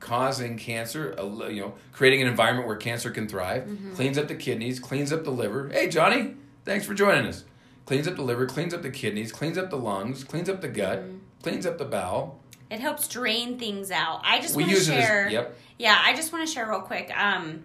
causing 0.00 0.56
cancer, 0.56 1.14
you 1.50 1.60
know, 1.60 1.74
creating 1.92 2.22
an 2.22 2.28
environment 2.28 2.66
where 2.66 2.76
cancer 2.76 3.10
can 3.10 3.26
thrive. 3.28 3.68
Cleans 3.94 4.16
up 4.16 4.28
the 4.28 4.34
kidneys, 4.34 4.78
cleans 4.78 5.12
up 5.12 5.24
the 5.24 5.30
liver. 5.30 5.68
Hey 5.70 5.88
Johnny, 5.88 6.34
thanks 6.64 6.86
for 6.86 6.94
joining 6.94 7.26
us. 7.26 7.44
Cleans 7.84 8.06
up 8.06 8.16
the 8.16 8.22
liver, 8.22 8.46
cleans 8.46 8.74
up 8.74 8.82
the 8.82 8.90
kidneys, 8.90 9.32
cleans 9.32 9.58
up 9.58 9.70
the 9.70 9.76
lungs, 9.78 10.22
cleans 10.22 10.48
up 10.48 10.60
the 10.60 10.68
gut, 10.68 11.02
cleans 11.42 11.66
up 11.66 11.78
the 11.78 11.84
bowel. 11.84 12.38
It 12.70 12.80
helps 12.80 13.08
drain 13.08 13.58
things 13.58 13.90
out. 13.90 14.20
I 14.24 14.40
just 14.40 14.54
want 14.54 14.68
to 14.68 14.74
it 14.74 14.78
as- 14.80 14.86
share. 14.86 15.28
yep. 15.30 15.56
Yeah, 15.78 15.98
I 16.04 16.14
just 16.14 16.32
want 16.32 16.46
to 16.46 16.52
share 16.52 16.68
real 16.68 16.80
quick. 16.82 17.10
Um, 17.16 17.64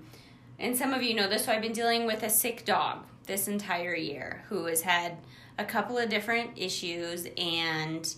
and 0.59 0.77
some 0.77 0.93
of 0.93 1.03
you 1.03 1.13
know 1.13 1.27
this. 1.27 1.45
So 1.45 1.51
I've 1.51 1.61
been 1.61 1.73
dealing 1.73 2.05
with 2.05 2.23
a 2.23 2.29
sick 2.29 2.63
dog 2.63 3.03
this 3.27 3.47
entire 3.47 3.95
year 3.95 4.43
who 4.49 4.65
has 4.65 4.81
had 4.81 5.17
a 5.57 5.65
couple 5.65 5.97
of 5.97 6.09
different 6.09 6.51
issues, 6.55 7.27
and 7.37 8.11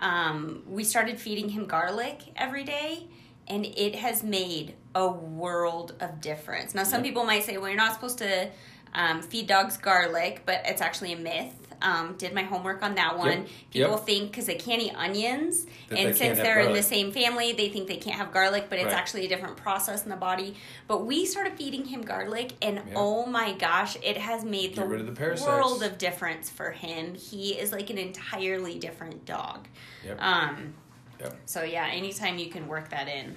um, 0.00 0.62
we 0.66 0.84
started 0.84 1.20
feeding 1.20 1.48
him 1.50 1.66
garlic 1.66 2.20
every 2.36 2.64
day, 2.64 3.06
and 3.46 3.64
it 3.66 3.94
has 3.96 4.22
made 4.22 4.74
a 4.94 5.08
world 5.08 5.94
of 6.00 6.20
difference. 6.20 6.74
Now, 6.74 6.84
some 6.84 7.02
people 7.02 7.24
might 7.24 7.44
say, 7.44 7.58
"Well, 7.58 7.68
you're 7.68 7.76
not 7.76 7.94
supposed 7.94 8.18
to 8.18 8.48
um, 8.94 9.22
feed 9.22 9.46
dogs 9.46 9.76
garlic," 9.76 10.42
but 10.46 10.62
it's 10.64 10.80
actually 10.80 11.12
a 11.12 11.18
myth. 11.18 11.59
Um, 11.82 12.14
did 12.18 12.34
my 12.34 12.42
homework 12.42 12.82
on 12.82 12.94
that 12.96 13.16
one. 13.16 13.28
Yep. 13.28 13.48
People 13.70 13.90
Yep. 13.92 14.06
think 14.06 14.30
because 14.30 14.46
they 14.46 14.56
can't 14.56 14.82
eat 14.82 14.94
onions, 14.94 15.64
That 15.88 15.98
and 15.98 16.06
can't 16.08 16.16
since 16.16 16.38
they're 16.38 16.60
in 16.60 16.72
the 16.72 16.82
same 16.82 17.10
family, 17.12 17.52
they 17.52 17.68
think 17.70 17.88
they 17.88 17.96
can't 17.96 18.16
have 18.16 18.32
garlic, 18.32 18.66
but 18.68 18.78
it's 18.78 18.86
Right. 18.86 18.94
actually 18.94 19.24
a 19.26 19.28
different 19.28 19.56
process 19.56 20.04
in 20.04 20.10
the 20.10 20.16
body. 20.16 20.56
But 20.88 21.06
we 21.06 21.24
started 21.24 21.54
feeding 21.56 21.86
him 21.86 22.02
garlic, 22.02 22.52
and 22.60 22.76
Yeah. 22.76 22.82
oh 22.96 23.24
my 23.26 23.52
gosh, 23.54 23.96
it 24.02 24.18
has 24.18 24.44
made 24.44 24.74
Get 24.74 24.76
the, 24.76 24.86
rid 24.86 25.00
of 25.00 25.14
the 25.14 25.44
world 25.46 25.82
of 25.82 25.96
difference 25.98 26.50
for 26.50 26.70
him. 26.72 27.14
He 27.14 27.52
is 27.58 27.72
like 27.72 27.88
an 27.90 27.98
entirely 27.98 28.78
different 28.78 29.24
dog. 29.24 29.66
Yep. 30.04 30.18
Um, 30.20 30.74
Yep. 31.20 31.36
so 31.46 31.62
yeah, 31.62 31.86
anytime 31.86 32.38
you 32.38 32.50
can 32.50 32.66
work 32.68 32.90
that 32.90 33.08
in 33.08 33.36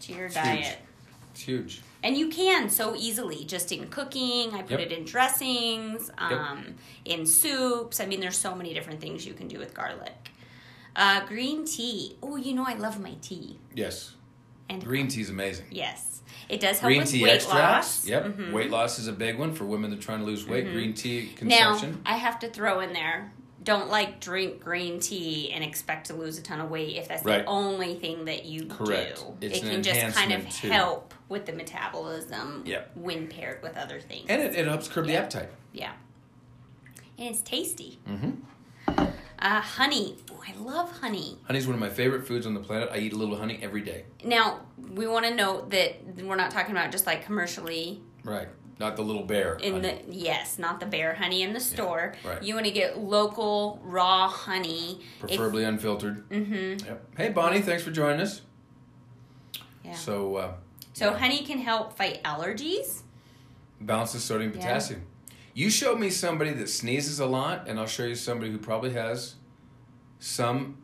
to 0.00 0.12
your 0.12 0.26
It's 0.26 0.34
diet. 0.34 0.64
huge. 0.64 0.76
It's 1.32 1.40
huge. 1.42 1.80
And 2.02 2.16
you 2.16 2.28
can 2.28 2.70
so 2.70 2.94
easily, 2.96 3.44
just 3.44 3.72
in 3.72 3.88
cooking. 3.88 4.54
I 4.54 4.62
put 4.62 4.80
Yep. 4.80 4.80
it 4.80 4.92
in 4.92 5.04
dressings, 5.04 6.10
um, 6.16 6.74
in 7.04 7.26
soups. 7.26 8.00
I 8.00 8.06
mean, 8.06 8.20
there's 8.20 8.38
so 8.38 8.54
many 8.54 8.72
different 8.72 9.00
things 9.00 9.26
you 9.26 9.34
can 9.34 9.48
do 9.48 9.58
with 9.58 9.74
garlic. 9.74 10.30
Uh, 10.96 11.24
green 11.26 11.64
tea. 11.66 12.16
Oh, 12.22 12.36
you 12.36 12.54
know 12.54 12.64
I 12.66 12.74
love 12.74 12.98
my 13.00 13.14
tea. 13.20 13.58
Yes. 13.74 14.14
And 14.68 14.82
Green 14.84 15.08
tea 15.08 15.20
is 15.22 15.30
amazing. 15.30 15.66
yes, 15.70 16.22
it 16.48 16.60
does 16.60 16.78
help 16.78 16.88
Green 16.90 17.00
with 17.00 17.10
tea 17.10 17.24
weight 17.24 17.32
extracts. 17.34 18.04
loss. 18.04 18.06
Yep. 18.06 18.24
Mhm. 18.26 18.52
Weight 18.52 18.70
loss 18.70 18.98
is 19.00 19.08
a 19.08 19.12
big 19.12 19.36
one 19.38 19.52
for 19.52 19.64
women 19.64 19.90
that 19.90 19.98
are 19.98 20.02
trying 20.02 20.20
to 20.20 20.24
lose 20.24 20.46
weight. 20.46 20.70
Green 20.72 20.94
tea 20.94 21.26
consumption. 21.34 21.48
Now 21.48 21.70
consumption. 21.72 22.02
I 22.06 22.16
have 22.16 22.38
to 22.40 22.48
throw 22.48 22.78
in 22.80 22.92
there. 22.92 23.32
Don't 23.62 23.90
like 23.90 24.20
drink 24.20 24.60
green 24.64 25.00
tea 25.00 25.50
and 25.52 25.62
expect 25.62 26.06
to 26.06 26.14
lose 26.14 26.38
a 26.38 26.42
ton 26.42 26.60
of 26.60 26.70
weight 26.70 26.96
if 26.96 27.08
that's 27.08 27.24
Right. 27.24 27.44
the 27.44 27.50
only 27.50 27.94
thing 27.94 28.24
that 28.24 28.46
you 28.46 28.64
Correct. 28.66 29.22
do. 29.40 29.46
It's 29.46 29.58
it 29.58 29.62
can 29.62 29.82
just 29.82 30.16
kind 30.16 30.32
of 30.32 30.48
too. 30.48 30.68
help 30.70 31.12
with 31.28 31.44
the 31.44 31.52
metabolism 31.52 32.62
Yep. 32.64 32.90
when 32.96 33.26
paired 33.28 33.62
with 33.62 33.76
other 33.76 34.00
things. 34.00 34.26
and 34.28 34.40
it, 34.40 34.54
it 34.54 34.66
helps 34.66 34.88
curb 34.88 35.06
the 35.06 35.16
appetite. 35.16 35.50
Yeah. 35.72 35.92
And 37.18 37.28
it's 37.28 37.42
tasty. 37.42 37.98
Mm-hmm. 38.08 38.30
Uh, 39.42 39.60
honey. 39.60 40.16
Oh, 40.32 40.42
I 40.46 40.54
love 40.58 40.90
honey. 41.00 41.38
Honey's 41.44 41.66
one 41.66 41.74
of 41.74 41.80
my 41.80 41.88
favorite 41.90 42.26
foods 42.26 42.46
on 42.46 42.54
the 42.54 42.60
planet. 42.60 42.88
I 42.92 42.98
eat 42.98 43.12
a 43.12 43.16
little 43.16 43.36
honey 43.36 43.58
every 43.62 43.80
day. 43.82 44.04
Now, 44.24 44.60
we 44.78 45.06
want 45.06 45.26
to 45.26 45.34
note 45.34 45.70
that 45.70 45.96
we're 46.22 46.36
not 46.36 46.50
talking 46.50 46.72
about 46.72 46.90
just 46.92 47.06
like 47.06 47.24
commercially 47.24 48.00
Right. 48.24 48.48
Not 48.80 48.96
the 48.96 49.02
little 49.02 49.24
bear. 49.24 49.56
in 49.56 49.74
honey. 49.74 50.02
the 50.08 50.14
yes, 50.16 50.58
not 50.58 50.80
the 50.80 50.86
bear 50.86 51.12
honey 51.14 51.42
in 51.42 51.52
the 51.52 51.60
store. 51.60 52.14
right. 52.24 52.42
You 52.42 52.54
want 52.54 52.64
to 52.64 52.72
get 52.72 52.98
local 52.98 53.78
raw 53.84 54.26
honey. 54.26 55.00
If- 55.02 55.28
Preferably 55.28 55.64
unfiltered. 55.64 56.26
Mhm. 56.30 56.82
Yep. 56.86 57.06
Hey, 57.18 57.28
Bonnie, 57.28 57.60
thanks 57.60 57.82
for 57.82 57.90
joining 57.90 58.20
us. 58.22 58.40
Yeah. 59.84 59.92
So, 59.94 60.36
uh, 60.36 60.52
So 60.94 61.12
honey 61.12 61.44
can 61.44 61.58
help 61.58 61.92
fight 61.96 62.22
allergies. 62.24 63.02
balances 63.82 64.22
sodium 64.24 64.52
Yeah. 64.54 64.60
potassium. 64.60 65.02
You 65.54 65.68
showed 65.70 65.98
me 66.00 66.08
somebody 66.10 66.52
that 66.54 66.68
sneezes 66.70 67.18
a 67.20 67.26
lot, 67.26 67.66
and 67.68 67.78
I'll 67.78 67.86
show 67.86 68.04
you 68.04 68.14
somebody 68.14 68.50
who 68.50 68.58
probably 68.58 68.92
has 68.92 69.34
some 70.18 70.76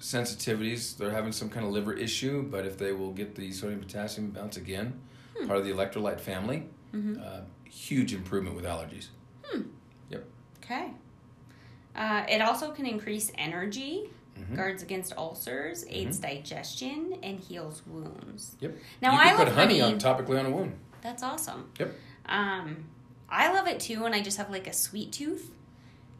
sensitivities. 0.00 0.96
They're 0.96 1.10
having 1.12 1.32
some 1.32 1.50
kind 1.50 1.64
of 1.66 1.72
liver 1.72 1.92
issue, 1.92 2.42
but 2.42 2.64
if 2.66 2.78
they 2.78 2.90
will 2.92 3.12
get 3.12 3.34
the 3.36 3.50
sodium 3.52 3.80
potassium 3.80 4.30
balance 4.30 4.56
again, 4.56 5.00
Hmm. 5.36 5.46
part 5.46 5.58
of 5.58 5.64
the 5.64 5.72
electrolyte 5.72 6.20
family, 6.20 6.64
Mm-hmm. 6.94 7.20
uh, 7.22 7.40
huge 7.68 8.12
improvement 8.14 8.54
with 8.54 8.64
allergies. 8.64 9.08
Hmm. 9.44 9.62
Yep. 10.10 10.24
Okay. 10.62 10.90
Uh, 11.96 12.24
it 12.28 12.40
also 12.40 12.70
can 12.70 12.86
increase 12.86 13.32
energy, 13.36 14.10
Mhm. 14.38 14.56
guards 14.56 14.82
against 14.82 15.12
ulcers, 15.16 15.84
aids 15.88 16.18
digestion, 16.18 17.16
and 17.22 17.38
heals 17.40 17.82
wounds. 17.86 18.56
Yep. 18.60 18.76
Now 19.02 19.12
you 19.12 19.18
I 19.18 19.24
can 19.28 19.38
love 19.38 19.46
put 19.48 19.54
honey, 19.56 19.78
honey. 19.80 19.94
on 19.94 19.98
topically 20.00 20.38
on 20.38 20.46
a 20.46 20.50
wound. 20.50 20.76
That's 21.02 21.22
awesome. 21.22 21.70
Yep. 21.78 21.94
Um, 22.26 22.84
I 23.28 23.52
love 23.52 23.66
it 23.68 23.78
too 23.80 24.02
when 24.02 24.14
I 24.14 24.22
just 24.22 24.38
have 24.38 24.50
like 24.50 24.66
a 24.66 24.72
sweet 24.72 25.12
tooth, 25.12 25.52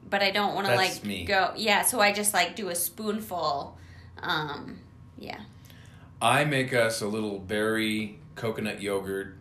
but 0.08 0.22
I 0.22 0.30
don't 0.30 0.54
want 0.54 0.66
to 0.68 0.74
like 0.76 1.04
me. 1.04 1.24
go. 1.24 1.52
Yeah, 1.56 1.82
so 1.82 2.00
I 2.00 2.12
just 2.12 2.34
like 2.34 2.54
do 2.56 2.68
a 2.68 2.74
spoonful. 2.74 3.76
Um, 4.22 4.78
yeah. 5.18 5.40
I 6.22 6.44
make 6.44 6.72
us 6.72 7.00
a 7.02 7.06
little 7.08 7.38
berry 7.38 8.18
coconut 8.34 8.80
yogurt, 8.82 9.36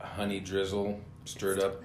honey 0.00 0.40
drizzle, 0.40 1.00
stirred 1.24 1.60
up. 1.60 1.82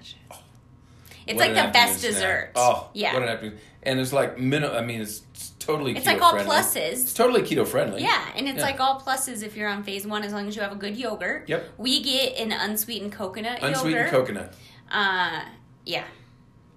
It's 1.27 1.37
What 1.37 1.51
like 1.51 1.65
the 1.67 1.71
best 1.71 1.99
snack. 1.99 2.11
dessert. 2.11 2.51
Oh, 2.55 2.89
yeah. 2.93 3.13
What 3.13 3.23
an 3.23 3.29
afternoon! 3.29 3.59
And 3.83 3.99
it's 3.99 4.11
like 4.11 4.39
minimum. 4.39 4.75
I 4.75 4.81
mean, 4.81 5.01
it's, 5.01 5.21
it's 5.33 5.51
totally. 5.59 5.95
It's 5.95 6.01
keto 6.05 6.13
like 6.13 6.21
all 6.21 6.31
friendly. 6.33 6.55
It's 6.55 6.73
pluses. 7.13 7.15
totally 7.15 7.41
keto 7.43 7.67
friendly. 7.67 8.01
Yeah, 8.01 8.27
and 8.35 8.47
it's 8.47 8.57
Yeah. 8.57 8.65
like 8.65 8.79
all 8.79 8.99
pluses 8.99 9.43
if 9.43 9.55
you're 9.55 9.69
on 9.69 9.83
phase 9.83 10.05
one, 10.07 10.23
as 10.23 10.33
long 10.33 10.47
as 10.47 10.55
you 10.55 10.61
have 10.63 10.71
a 10.71 10.75
good 10.75 10.97
yogurt. 10.97 11.47
Yep. 11.47 11.69
We 11.77 12.01
get 12.01 12.37
an 12.39 12.51
unsweetened 12.51 13.11
coconut 13.11 13.59
Unsweetened 13.61 14.05
yogurt. 14.07 14.11
coconut. 14.11 14.53
Uh, 14.91 15.41
yeah, 15.85 16.03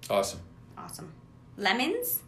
Awesome. 0.09 0.39
awesome. 0.77 1.11
Lemons. 1.57 2.19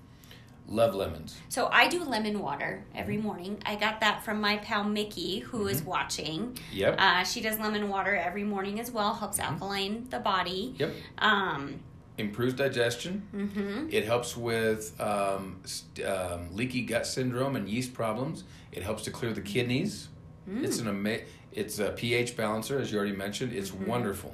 Love 0.69 0.93
lemons. 0.95 1.37
So 1.49 1.69
I 1.71 1.87
do 1.87 2.03
lemon 2.03 2.39
water 2.39 2.83
every 2.93 3.17
morning. 3.17 3.57
I 3.65 3.75
got 3.75 4.01
that 4.01 4.23
from 4.25 4.41
my 4.41 4.57
pal 4.57 4.83
Mickey, 4.83 5.39
who 5.39 5.67
is 5.67 5.81
watching. 5.81 6.57
Yep. 6.73 6.95
Uh, 6.99 7.23
she 7.23 7.39
does 7.39 7.57
lemon 7.57 7.87
water 7.87 8.15
every 8.15 8.43
morning 8.43 8.79
as 8.79 8.91
well. 8.91 9.13
Helps 9.13 9.39
alkaline 9.39 10.07
the 10.09 10.19
body. 10.19 10.75
yep. 10.77 10.93
Um, 11.19 11.79
Improves 12.17 12.55
digestion. 12.55 13.21
hmm 13.31 13.87
It 13.91 14.03
helps 14.05 14.35
with 14.35 14.99
um, 14.99 15.61
st- 15.63 16.05
um, 16.05 16.49
leaky 16.53 16.81
gut 16.81 17.05
syndrome 17.07 17.55
and 17.55 17.69
yeast 17.69 17.93
problems. 17.93 18.43
It 18.71 18.83
helps 18.83 19.03
to 19.03 19.11
clear 19.11 19.31
the 19.33 19.41
kidneys. 19.41 20.09
It's 20.49 20.79
an 20.79 20.87
ama- 20.87 21.19
It's 21.51 21.79
a 21.79 21.91
pH 21.91 22.35
balancer, 22.35 22.77
as 22.79 22.91
you 22.91 22.97
already 22.97 23.15
mentioned. 23.15 23.53
It's 23.53 23.69
Mm-hmm. 23.71 23.85
wonderful. 23.85 24.33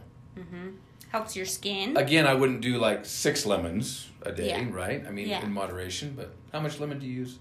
Helps 1.14 1.36
your 1.36 1.46
skin. 1.46 1.96
Again, 1.96 2.26
I 2.26 2.34
wouldn't 2.34 2.62
do 2.62 2.80
like 2.80 3.06
six 3.06 3.46
lemons 3.46 4.10
a 4.24 4.32
day, 4.32 4.48
Yeah. 4.50 4.66
right? 4.72 5.06
I 5.08 5.12
mean, 5.12 5.28
Yeah. 5.30 5.44
in 5.46 5.54
moderation. 5.54 6.16
But 6.18 6.34
how 6.52 6.60
much 6.60 6.80
lemon 6.80 6.98
do 6.98 7.06
you 7.06 7.14
use? 7.14 7.38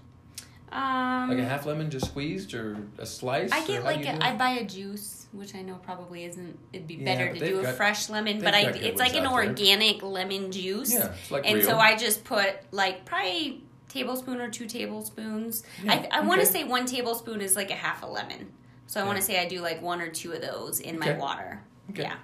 Um, 0.71 1.29
Like 1.29 1.39
a 1.39 1.43
half 1.45 1.65
lemon 1.65 1.89
just 1.89 2.05
squeezed, 2.05 2.53
or 2.53 2.77
a 2.99 3.05
slice? 3.07 3.51
I 3.51 3.65
get 3.65 3.83
like 3.83 4.05
a? 4.05 4.23
I 4.23 4.35
buy 4.35 4.51
a 4.51 4.63
juice, 4.63 5.25
which 5.31 5.55
I 5.55 5.63
know 5.63 5.75
probably 5.83 6.23
isn't. 6.25 6.57
It'd 6.71 6.87
be 6.87 6.97
better 6.97 7.29
but 7.33 7.39
to 7.39 7.47
do 7.49 7.59
a 7.61 7.63
got- 7.63 7.75
fresh 7.75 8.09
lemon, 8.09 8.41
but 8.41 8.53
I 8.53 8.61
it's 8.69 8.99
like 8.99 9.15
an 9.15 9.25
out 9.25 9.35
there. 9.37 9.47
organic 9.49 10.03
lemon 10.03 10.51
juice. 10.51 10.93
Yeah, 10.93 11.11
it's 11.19 11.31
like 11.31 11.43
and 11.47 11.55
real. 11.55 11.65
so 11.65 11.77
I 11.79 11.95
just 11.95 12.23
put 12.25 12.53
like 12.71 13.05
probably 13.05 13.63
tablespoon 13.89 14.39
or 14.39 14.49
two 14.49 14.67
tablespoons. 14.67 15.63
Yeah, 15.83 15.93
I 16.11 16.19
I 16.19 16.19
want 16.21 16.41
to 16.41 16.47
okay. 16.47 16.59
say 16.59 16.63
one 16.63 16.85
tablespoon 16.85 17.41
is 17.41 17.55
like 17.55 17.71
a 17.71 17.75
half 17.75 18.03
a 18.03 18.07
lemon. 18.07 18.51
So 18.85 19.01
I 19.01 19.03
want 19.05 19.17
to 19.17 19.23
say 19.23 19.39
I 19.39 19.47
do 19.47 19.61
like 19.61 19.81
one 19.81 19.99
or 19.99 20.09
two 20.09 20.31
of 20.31 20.41
those 20.41 20.79
in 20.79 20.99
my 20.99 21.13
water. 21.17 21.61
Okay. 21.89 22.03
Yeah. 22.03 22.15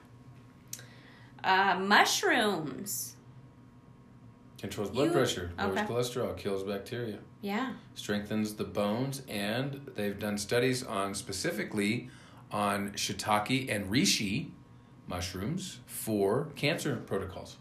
Uh, 1.43 1.77
mushrooms. 1.79 3.15
Controls 4.57 4.89
blood 4.89 5.05
You- 5.07 5.11
pressure, 5.13 5.51
lowers 5.57 5.77
okay. 5.77 5.85
cholesterol, 5.87 6.35
kills 6.37 6.63
bacteria, 6.63 7.19
Yeah. 7.41 7.73
strengthens 7.95 8.55
the 8.55 8.65
bones, 8.65 9.21
and 9.29 9.89
they've 9.95 10.19
done 10.19 10.37
studies 10.37 10.83
on 10.83 11.15
specifically 11.15 12.09
on 12.51 12.91
shiitake 12.91 13.73
and 13.73 13.89
reishi 13.89 14.51
mushrooms 15.07 15.79
for 15.85 16.49
cancer 16.55 16.97
protocols. 16.97 17.57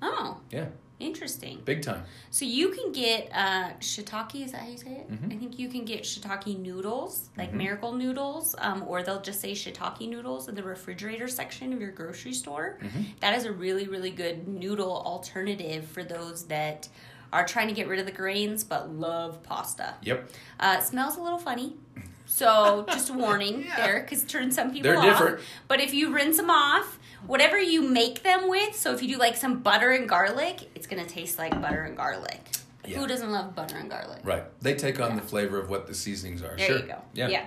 Oh, 0.00 0.40
Yeah, 0.50 0.68
interesting. 0.98 1.60
big 1.64 1.82
time. 1.82 2.02
So 2.30 2.44
you 2.44 2.70
can 2.70 2.92
get 2.92 3.28
uh, 3.34 3.70
shiitake. 3.80 4.44
Is 4.44 4.52
that 4.52 4.62
how 4.62 4.68
you 4.68 4.78
say 4.78 4.90
it? 4.92 5.10
Mhm. 5.10 5.32
I 5.34 5.36
think 5.38 5.58
you 5.58 5.68
can 5.68 5.84
get 5.84 6.02
shiitake 6.04 6.58
noodles, 6.58 7.28
like 7.36 7.50
Mhm. 7.52 7.56
miracle 7.58 7.92
noodles, 7.92 8.54
um, 8.58 8.84
or 8.86 9.02
they'll 9.02 9.20
just 9.20 9.40
say 9.40 9.52
shiitake 9.52 10.08
noodles 10.08 10.48
in 10.48 10.54
the 10.54 10.62
refrigerator 10.62 11.28
section 11.28 11.72
of 11.72 11.80
your 11.80 11.90
grocery 11.90 12.32
store. 12.32 12.78
Mhm. 12.82 13.18
That 13.20 13.36
is 13.36 13.44
a 13.44 13.52
really, 13.52 13.86
really 13.88 14.10
good 14.10 14.48
noodle 14.48 15.02
alternative 15.04 15.86
for 15.86 16.02
those 16.04 16.44
that 16.46 16.88
are 17.32 17.44
trying 17.46 17.68
to 17.68 17.74
get 17.74 17.88
rid 17.88 17.98
of 18.00 18.06
the 18.06 18.12
grains 18.12 18.64
but 18.64 18.90
love 18.90 19.42
pasta. 19.42 19.94
Yep, 20.02 20.30
Uh, 20.60 20.80
smells 20.80 21.16
a 21.16 21.20
little 21.22 21.38
funny. 21.38 21.76
So 22.28 22.84
just 22.90 23.10
a 23.10 23.12
warning 23.12 23.62
Yeah. 23.66 23.76
there, 23.76 24.00
because 24.00 24.24
it 24.24 24.28
turns 24.28 24.56
some 24.56 24.72
people 24.72 24.90
They're 24.90 24.98
off. 24.98 25.04
different. 25.04 25.40
But 25.68 25.80
if 25.80 25.94
you 25.94 26.12
rinse 26.12 26.36
them 26.38 26.50
off, 26.50 26.98
whatever 27.26 27.58
you 27.58 27.82
make 27.82 28.22
them 28.22 28.48
with, 28.48 28.74
so 28.76 28.92
if 28.92 29.02
you 29.02 29.08
do 29.08 29.18
like 29.18 29.36
some 29.36 29.60
butter 29.60 29.90
and 29.92 30.08
garlic, 30.08 30.68
it's 30.74 30.86
gonna 30.86 31.06
taste 31.06 31.38
like 31.38 31.60
butter 31.60 31.82
and 31.84 31.96
garlic. 31.96 32.40
Yeah. 32.84 32.98
Who 32.98 33.06
doesn't 33.08 33.30
love 33.32 33.54
butter 33.54 33.76
and 33.76 33.90
garlic? 33.90 34.20
right. 34.24 34.44
They 34.60 34.74
take 34.74 35.00
on 35.00 35.10
Yeah. 35.10 35.16
the 35.20 35.26
flavor 35.26 35.58
of 35.58 35.68
what 35.68 35.86
the 35.86 35.94
seasonings 35.94 36.42
are. 36.42 36.56
There 36.56 36.66
sure. 36.66 36.78
you 36.78 36.84
go. 36.86 37.02
Yeah. 37.14 37.46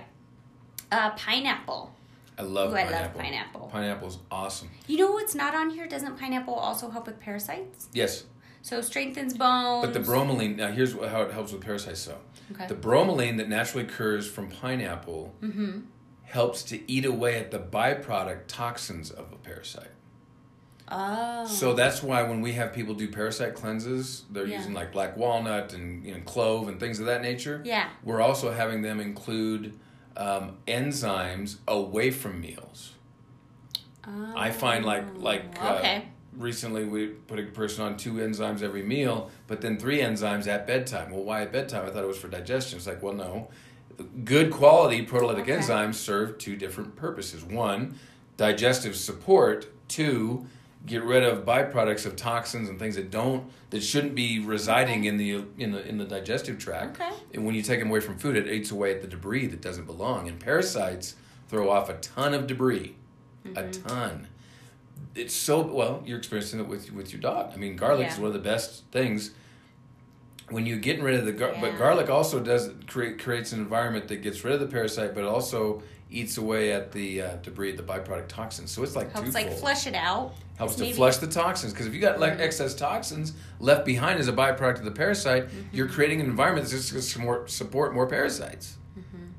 Uh, 0.92 1.10
pineapple. 1.10 1.94
I 2.38 2.42
love 2.42 2.72
Ooh, 2.72 2.76
I 2.76 2.82
love 2.84 2.92
pineapple. 2.92 3.20
pineapple. 3.20 3.70
Pineapple's 3.72 4.18
awesome. 4.30 4.70
You 4.86 4.96
know 4.98 5.12
what's 5.12 5.34
not 5.34 5.54
on 5.54 5.70
here? 5.70 5.86
Doesn't 5.86 6.18
pineapple 6.18 6.54
also 6.54 6.90
help 6.90 7.06
with 7.06 7.20
parasites? 7.20 7.88
Yes, 7.92 8.24
So 8.62 8.80
strengthens 8.80 9.36
bones. 9.36 9.84
but 9.86 9.94
the 9.94 10.00
bromelain. 10.00 10.56
Now, 10.56 10.70
here's 10.72 10.92
how 10.94 11.22
it 11.22 11.32
helps 11.32 11.52
with 11.52 11.60
parasites. 11.62 12.00
So, 12.00 12.18
Okay. 12.52 12.66
the 12.66 12.74
bromelain 12.74 13.36
that 13.36 13.48
naturally 13.48 13.84
occurs 13.84 14.26
from 14.28 14.48
pineapple 14.50 15.34
mm-hmm. 15.42 15.80
Helps 16.30 16.62
to 16.62 16.90
eat 16.90 17.04
away 17.04 17.36
at 17.38 17.50
the 17.50 17.58
byproduct 17.58 18.42
toxins 18.46 19.10
of 19.10 19.32
a 19.32 19.36
parasite. 19.36 19.90
Oh. 20.92 21.46
So 21.46 21.74
that's 21.74 22.02
why 22.02 22.22
when 22.24 22.40
we 22.40 22.52
have 22.54 22.72
people 22.72 22.94
do 22.94 23.08
parasite 23.08 23.54
cleanses, 23.54 24.24
they're 24.30 24.46
Yeah. 24.46 24.58
using 24.58 24.72
like 24.74 24.92
black 24.92 25.16
walnut 25.16 25.72
and 25.72 26.04
you 26.04 26.14
know, 26.14 26.20
clove 26.24 26.68
and 26.68 26.80
things 26.80 26.98
of 26.98 27.06
that 27.06 27.22
nature. 27.22 27.60
Yeah. 27.64 27.88
We're 28.02 28.20
also 28.20 28.50
having 28.52 28.82
them 28.82 28.98
include 29.00 29.78
um, 30.16 30.56
enzymes 30.66 31.58
away 31.68 32.10
from 32.10 32.40
meals. 32.40 32.92
Oh. 34.06 34.32
I 34.36 34.50
find 34.50 34.84
like 34.84 35.04
like 35.16 35.44
uh, 35.60 35.68
Oh, 35.74 35.78
okay. 35.78 36.08
recently 36.36 36.84
we 36.84 37.06
put 37.08 37.38
a 37.38 37.44
person 37.44 37.84
on 37.84 37.96
two 37.96 38.14
enzymes 38.14 38.62
every 38.62 38.82
meal, 38.82 39.30
but 39.46 39.60
then 39.60 39.78
three 39.78 39.98
enzymes 40.00 40.46
at 40.48 40.66
bedtime. 40.66 41.10
Well, 41.12 41.22
why 41.24 41.42
at 41.42 41.52
bedtime? 41.52 41.86
I 41.86 41.90
thought 41.90 42.02
it 42.02 42.08
was 42.08 42.18
for 42.18 42.28
digestion. 42.28 42.78
It's 42.78 42.86
like, 42.86 43.02
well, 43.02 43.14
no. 43.14 43.48
Good 44.24 44.50
quality 44.50 45.04
proteolytic 45.04 45.42
Okay. 45.42 45.56
enzymes 45.58 45.94
serve 45.94 46.38
two 46.38 46.56
different 46.56 46.96
purposes. 46.96 47.44
One, 47.44 47.98
digestive 48.36 48.96
support. 48.96 49.66
Two, 49.88 50.46
get 50.86 51.02
rid 51.02 51.22
of 51.22 51.44
byproducts 51.44 52.06
of 52.06 52.16
toxins 52.16 52.68
and 52.68 52.78
things 52.78 52.96
that 52.96 53.10
don't 53.10 53.50
that 53.70 53.82
shouldn't 53.82 54.14
be 54.14 54.40
residing 54.40 55.04
in 55.04 55.16
the 55.16 55.44
in 55.58 55.72
the 55.72 55.86
in 55.86 55.98
the 55.98 56.04
digestive 56.04 56.58
tract. 56.58 57.00
Okay. 57.00 57.12
And 57.34 57.44
when 57.44 57.54
you 57.54 57.62
take 57.62 57.80
them 57.80 57.90
away 57.90 58.00
from 58.00 58.18
food, 58.18 58.36
it 58.36 58.46
eats 58.46 58.70
away 58.70 58.94
at 58.94 59.02
the 59.02 59.08
debris 59.08 59.46
that 59.48 59.60
doesn't 59.60 59.86
belong. 59.86 60.28
And 60.28 60.40
parasites 60.40 61.16
throw 61.48 61.70
off 61.70 61.88
a 61.88 61.94
ton 61.94 62.34
of 62.34 62.46
debris, 62.46 62.96
a 63.44 63.48
mm-hmm. 63.48 63.86
ton. 63.86 64.28
It's 65.14 65.34
so 65.34 65.60
well. 65.60 66.02
You're 66.06 66.18
experiencing 66.18 66.60
it 66.60 66.68
with 66.68 66.92
with 66.92 67.12
your 67.12 67.20
dog. 67.20 67.52
I 67.54 67.56
mean, 67.56 67.76
garlic 67.76 68.08
is 68.08 68.18
one 68.18 68.28
of 68.28 68.32
the 68.32 68.38
best 68.38 68.84
things. 68.90 69.32
When 70.50 70.66
you're 70.66 70.78
getting 70.78 71.02
rid 71.04 71.18
of 71.18 71.24
the 71.24 71.32
gar- 71.32 71.54
but 71.60 71.78
garlic 71.78 72.10
also 72.10 72.40
does 72.40 72.70
create 72.86 73.18
creates 73.22 73.52
an 73.52 73.60
environment 73.60 74.08
that 74.08 74.16
gets 74.16 74.42
rid 74.44 74.52
of 74.54 74.60
the 74.60 74.66
parasite, 74.66 75.14
but 75.14 75.24
also 75.24 75.82
eats 76.10 76.38
away 76.38 76.72
at 76.72 76.90
the 76.90 77.22
uh, 77.22 77.36
debris, 77.36 77.72
the 77.76 77.82
byproduct 77.84 78.26
toxins. 78.26 78.70
So 78.72 78.82
it's 78.82 78.96
like 78.96 79.12
helps 79.12 79.32
like 79.32 79.52
flush 79.52 79.86
it 79.86 79.94
out. 79.94 80.34
helps 80.58 80.74
to 80.74 80.82
Maybe- 80.82 80.94
flush 80.94 81.18
the 81.18 81.28
toxins 81.28 81.72
because 81.72 81.86
if 81.86 81.94
you 81.94 82.00
got 82.00 82.18
like 82.18 82.40
excess 82.40 82.74
toxins 82.74 83.32
left 83.60 83.84
behind 83.84 84.18
as 84.18 84.26
a 84.26 84.32
byproduct 84.32 84.78
of 84.78 84.84
the 84.84 84.90
parasite, 84.90 85.46
you're 85.72 85.88
creating 85.88 86.20
an 86.20 86.26
environment 86.26 86.68
that's 86.68 86.90
just 86.90 87.16
going 87.16 87.44
to 87.46 87.52
support 87.52 87.94
more 87.94 88.08
parasites. 88.08 88.76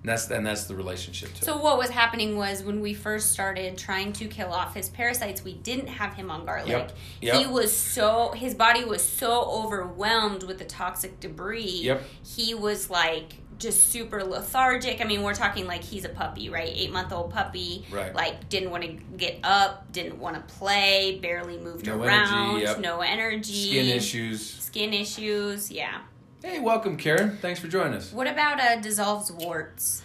And 0.04 0.10
that's 0.10 0.30
and 0.32 0.46
that's 0.46 0.64
the 0.66 0.76
relationship 0.76 1.32
to 1.36 1.46
So 1.46 1.58
it. 1.58 1.64
what 1.64 1.78
was 1.78 1.90
happening 1.92 2.36
was 2.36 2.64
when 2.64 2.82
we 2.82 2.94
first 2.96 3.32
started 3.34 3.78
trying 3.78 4.14
to 4.14 4.28
kill 4.28 4.52
off 4.52 4.74
his 4.74 4.90
parasites, 4.90 5.44
we 5.44 5.54
didn't 5.54 5.88
have 5.88 6.16
him 6.16 6.32
on 6.32 6.44
garlic. 6.46 6.70
Yep. 6.70 6.92
Yep. 7.22 7.36
He 7.36 7.46
was 7.46 7.76
so 7.76 8.32
his 8.32 8.56
body 8.56 8.84
was 8.84 9.04
so 9.08 9.44
overwhelmed 9.44 10.44
with 10.44 10.58
the 10.58 10.66
toxic 10.66 11.20
debris. 11.20 11.82
Yep. 11.84 12.02
He 12.26 12.56
was 12.56 12.90
like 12.90 13.34
just 13.60 13.90
super 13.90 14.24
lethargic. 14.24 15.02
I 15.02 15.04
mean, 15.04 15.22
we're 15.22 15.36
talking 15.36 15.68
like 15.68 15.84
he's 15.84 16.04
a 16.04 16.10
puppy, 16.10 16.50
right? 16.50 16.72
Eight 16.74 16.92
month 16.92 17.14
old 17.14 17.30
puppy. 17.32 17.86
Right. 17.92 18.12
Like 18.16 18.50
didn't 18.50 18.72
want 18.72 18.82
to 18.84 18.94
get 19.18 19.38
up, 19.44 19.92
didn't 19.92 20.18
want 20.18 20.36
to 20.36 20.56
play, 20.56 21.20
barely 21.22 21.60
moved 21.60 21.86
No 21.86 22.02
around, 22.02 22.50
energy, 22.56 22.64
yep. 22.66 22.80
no 22.80 23.02
energy, 23.02 23.70
Skin 23.70 23.86
issues. 23.86 24.50
skin 24.50 24.94
issues. 24.96 25.70
Yeah. 25.72 26.00
Hey, 26.44 26.60
welcome, 26.60 26.98
Karen. 26.98 27.38
Thanks 27.38 27.60
for 27.60 27.68
joining 27.68 27.94
us. 27.94 28.12
What 28.12 28.28
about 28.28 28.60
uh, 28.60 28.78
dissolves 28.78 29.32
warts? 29.32 30.02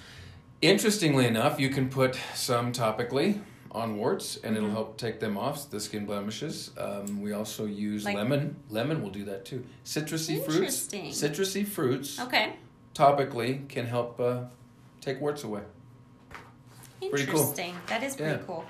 Interestingly 0.60 1.26
enough, 1.26 1.58
you 1.58 1.70
can 1.70 1.88
put 1.88 2.18
some 2.34 2.72
topically 2.72 3.40
on 3.70 3.96
warts, 3.96 4.36
and 4.36 4.44
Mm-hmm. 4.56 4.56
it'll 4.56 4.70
help 4.70 4.98
take 4.98 5.20
them 5.20 5.36
off 5.38 5.70
the 5.70 5.80
skin 5.80 6.04
blemishes. 6.06 6.70
Um, 6.78 7.20
we 7.22 7.32
also 7.32 7.64
use 7.66 8.04
Like- 8.04 8.16
lemon. 8.16 8.56
Lemon 8.70 9.02
will 9.02 9.10
do 9.10 9.24
that 9.24 9.44
too. 9.44 9.64
Citrusy 9.84 10.42
fruits. 10.44 10.92
Interesting. 10.92 11.10
Citrusy 11.10 11.66
fruits 11.66 12.18
Okay. 12.20 12.54
topically 12.94 13.68
can 13.68 13.86
help 13.86 14.18
uh, 14.20 14.44
take 15.00 15.20
warts 15.20 15.44
away. 15.44 15.62
Pretty 17.00 17.26
cool. 17.26 17.40
Interesting. 17.40 17.74
That 17.86 18.02
is 18.02 18.16
pretty 18.16 18.32
Yeah. 18.32 18.46
cool. 18.46 18.64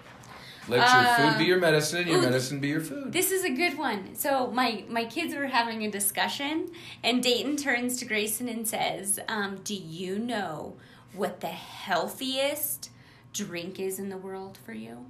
Let 0.69 0.81
Uh, 0.81 1.03
your 1.21 1.31
food 1.31 1.39
be 1.39 1.45
your 1.45 1.59
medicine, 1.61 2.01
and 2.01 2.09
your 2.09 2.19
ooh, 2.19 2.23
medicine 2.23 2.59
be 2.61 2.69
your 2.69 2.81
food. 2.81 3.13
This 3.13 3.31
is 3.31 3.45
a 3.45 3.51
good 3.51 3.79
one. 3.79 4.15
So 4.15 4.49
my 4.51 4.85
my 4.89 5.05
kids 5.05 5.35
were 5.35 5.47
having 5.47 5.85
a 5.85 5.91
discussion, 5.91 6.71
and 7.05 7.23
Dayton 7.23 7.57
turns 7.57 7.97
to 7.99 8.05
Grayson 8.05 8.49
and 8.49 8.67
says, 8.67 9.21
um, 9.29 9.61
"Do 9.63 9.75
you 9.75 10.19
know 10.19 10.75
what 11.13 11.41
the 11.41 11.47
healthiest 11.49 12.91
drink 13.33 13.79
is 13.81 13.99
in 13.99 14.09
the 14.09 14.17
world 14.19 14.59
for 14.65 14.73
you?" 14.73 15.07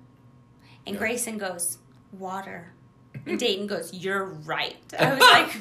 And 0.86 0.94
Yeah. 0.94 0.98
Grayson 1.00 1.38
goes, 1.38 1.78
"Water." 2.12 2.72
And 3.26 3.38
Dayton 3.38 3.66
goes, 3.66 3.92
"You're 3.94 4.24
right." 4.26 4.76
I 4.98 5.14
was 5.14 5.20
like, 5.20 5.52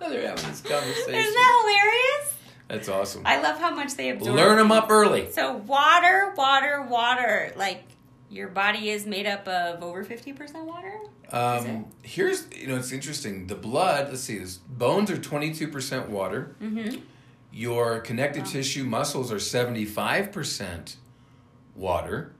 They're 0.00 0.28
having 0.28 0.44
this 0.50 0.60
conversation. 0.60 1.14
"Isn't 1.14 1.34
that 1.34 1.60
hilarious?" 1.62 2.34
That's 2.68 2.88
awesome. 2.88 3.22
I 3.26 3.40
love 3.40 3.58
how 3.58 3.74
much 3.74 3.94
they 3.94 4.10
absorb. 4.10 4.36
Learn 4.36 4.58
them 4.58 4.70
up 4.70 4.90
early. 4.90 5.30
So 5.32 5.54
water, 5.54 6.32
water, 6.36 6.82
water. 6.88 7.52
Like 7.56 7.82
your 8.30 8.48
body 8.48 8.90
is 8.90 9.06
made 9.06 9.26
up 9.26 9.46
of 9.48 9.82
over 9.82 10.04
fifty 10.04 10.32
percent 10.32 10.64
water. 10.64 11.00
Um, 11.32 11.86
here's 12.02 12.46
you 12.56 12.68
know 12.68 12.76
it's 12.76 12.92
interesting. 12.92 13.48
The 13.48 13.56
blood. 13.56 14.08
Let's 14.08 14.22
see. 14.22 14.38
This 14.38 14.56
bones 14.56 15.10
are 15.10 15.18
twenty 15.18 15.52
two 15.52 15.68
percent 15.68 16.08
water. 16.08 16.54
Mm-hmm. 16.62 17.00
Your 17.52 17.98
connective 18.00 18.44
tissue 18.44 18.84
muscles 18.84 19.32
are 19.32 19.40
seventy 19.40 19.84
five 19.84 20.30
percent 20.30 20.96
water, 21.74 22.32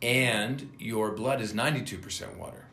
and 0.00 0.70
your 0.78 1.10
blood 1.10 1.40
is 1.40 1.52
ninety 1.52 1.82
two 1.82 1.98
percent 1.98 2.38
water. 2.38 2.64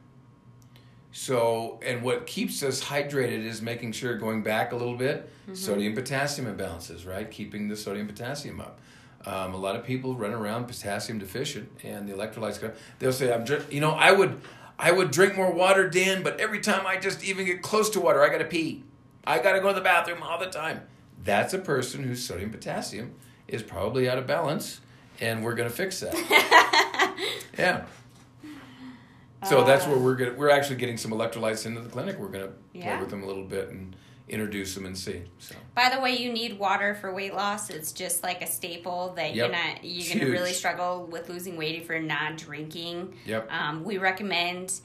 So, 1.11 1.79
and 1.81 2.03
what 2.03 2.27
keeps 2.27 2.61
us 2.61 2.83
hydrated 2.83 3.45
is 3.45 3.61
making 3.61 3.93
sure, 3.93 4.17
going 4.17 4.43
back 4.43 4.73
a 4.73 4.75
little 4.75 4.97
bit, 4.97 5.29
sodium 5.53 5.95
potassium 5.95 6.53
imbalances, 6.53 7.07
right? 7.07 7.31
Keeping 7.31 7.69
the 7.69 7.77
sodium 7.77 8.05
potassium 8.05 8.59
up. 8.59 8.79
Um, 9.25 9.53
a 9.53 9.57
lot 9.57 9.75
of 9.75 9.83
people 9.83 10.15
run 10.15 10.33
around 10.33 10.65
potassium 10.67 11.17
deficient, 11.19 11.69
and 11.83 12.07
the 12.07 12.13
electrolytes 12.13 12.61
go. 12.61 12.71
They'll 12.99 13.11
say, 13.13 13.33
"I'm, 13.33 13.43
dr- 13.43 13.71
you 13.73 13.81
know, 13.81 13.91
I 13.91 14.11
would, 14.11 14.39
I 14.77 14.91
would 14.91 15.09
drink 15.11 15.35
more 15.35 15.51
water, 15.51 15.89
Dan, 15.89 16.21
but 16.21 16.39
every 16.39 16.59
time 16.59 16.85
I 16.85 16.97
just 16.97 17.23
even 17.23 17.45
get 17.45 17.61
close 17.63 17.89
to 17.91 17.99
water, 17.99 18.21
I 18.23 18.29
got 18.29 18.37
to 18.37 18.45
pee. 18.45 18.83
I 19.25 19.39
got 19.39 19.53
to 19.53 19.61
go 19.61 19.69
to 19.69 19.73
the 19.73 19.81
bathroom 19.81 20.21
all 20.21 20.37
the 20.39 20.47
time." 20.47 20.81
That's 21.23 21.53
a 21.55 21.57
person 21.59 22.03
whose 22.03 22.23
sodium 22.23 22.51
potassium 22.51 23.15
is 23.47 23.63
probably 23.63 24.07
out 24.07 24.19
of 24.19 24.27
balance, 24.27 24.79
and 25.19 25.43
we're 25.43 25.55
gonna 25.55 25.69
fix 25.71 25.99
that. 26.01 26.13
yeah. 27.57 27.85
So 29.47 29.63
that's 29.63 29.85
where 29.87 29.97
we're 29.97 30.15
gonna 30.15 30.33
we're 30.33 30.49
actually 30.49 30.77
getting 30.77 30.97
some 30.97 31.11
electrolytes 31.11 31.65
into 31.65 31.81
the 31.81 31.89
clinic. 31.89 32.17
We're 32.19 32.27
gonna 32.29 32.51
play 32.73 32.99
with 32.99 33.09
them 33.09 33.23
a 33.23 33.25
little 33.27 33.43
bit 33.43 33.69
and 33.69 33.95
introduce 34.27 34.73
them 34.73 34.85
and 34.85 34.97
see. 34.97 35.23
So 35.39 35.55
By 35.75 35.89
the 35.93 36.01
way, 36.01 36.17
you 36.17 36.31
need 36.31 36.57
water 36.57 36.95
for 36.95 37.13
weight 37.13 37.33
loss. 37.33 37.69
It's 37.69 37.91
just 37.91 38.23
like 38.23 38.41
a 38.41 38.47
staple 38.47 39.13
that 39.17 39.35
you're 39.35 39.49
not 39.49 39.83
you're 39.83 40.17
gonna 40.17 40.31
really 40.31 40.53
struggle 40.53 41.05
with 41.05 41.29
losing 41.29 41.57
weight 41.57 41.79
if 41.81 41.89
you're 41.89 41.99
not 41.99 42.37
drinking. 42.37 43.15
Yep. 43.25 43.51
Um, 43.51 43.83
we 43.83 43.97
recommend 43.97 44.79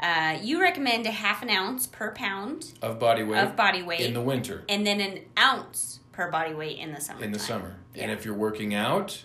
uh, 0.00 0.36
you 0.42 0.60
recommend 0.60 1.06
a 1.06 1.10
half 1.12 1.42
an 1.42 1.50
ounce 1.50 1.86
per 1.86 2.12
pound 2.12 2.72
of 2.82 2.98
body 2.98 3.22
weight 3.22 3.38
of 3.38 3.56
body 3.56 3.82
weight, 3.82 4.00
in 4.00 4.14
the 4.14 4.20
winter, 4.20 4.64
and 4.68 4.86
then 4.86 5.00
an 5.00 5.20
ounce 5.38 6.00
per 6.10 6.30
body 6.30 6.52
weight 6.54 6.78
in 6.78 6.92
the 6.92 7.00
summer. 7.00 7.22
in 7.22 7.32
the 7.32 7.38
summer, 7.38 7.76
and 7.94 8.10
if 8.10 8.24
you're 8.24 8.34
working 8.34 8.74
out, 8.74 9.24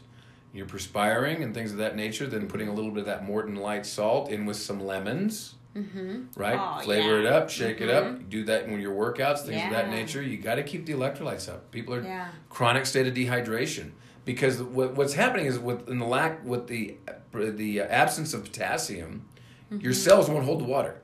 you're 0.53 0.67
perspiring 0.67 1.43
and 1.43 1.53
things 1.53 1.71
of 1.71 1.77
that 1.79 1.95
nature, 1.95 2.27
then 2.27 2.47
putting 2.47 2.67
a 2.67 2.73
little 2.73 2.91
bit 2.91 3.01
of 3.01 3.05
that 3.07 3.25
Morton 3.25 3.55
light 3.55 3.85
salt 3.85 4.29
in 4.29 4.45
with 4.45 4.57
some 4.57 4.79
lemons. 4.79 5.55
Mm-hmm. 5.77 6.23
right? 6.39 6.57
Oh, 6.59 6.81
Flavor 6.83 7.19
it 7.19 7.25
up, 7.25 7.49
shake 7.49 7.81
it 7.81 7.89
up. 7.89 8.29
Do 8.29 8.43
that 8.45 8.67
when 8.67 8.79
your 8.79 8.95
workouts, 8.95 9.39
things 9.41 9.63
of 9.63 9.71
that 9.71 9.89
nature. 9.89 10.21
You 10.21 10.37
got 10.37 10.55
to 10.55 10.63
keep 10.63 10.85
the 10.85 10.93
electrolytes 10.93 11.47
up. 11.49 11.69
People 11.71 11.93
are 11.93 12.01
Yeah. 12.03 12.29
chronic 12.49 12.85
state 12.85 13.05
of 13.07 13.13
dehydration 13.13 13.91
because 14.25 14.61
what, 14.61 14.95
what's 14.95 15.13
happening 15.13 15.45
is 15.45 15.59
with 15.59 15.87
in 15.89 15.99
the 15.99 16.05
lack 16.05 16.43
with 16.45 16.67
the 16.67 16.97
the 17.31 17.81
absence 17.81 18.33
of 18.33 18.43
potassium, 18.43 19.25
Mm-hmm. 19.71 19.81
your 19.83 19.93
cells 19.93 20.29
won't 20.29 20.45
hold 20.45 20.61
the 20.61 20.65
water. 20.65 21.01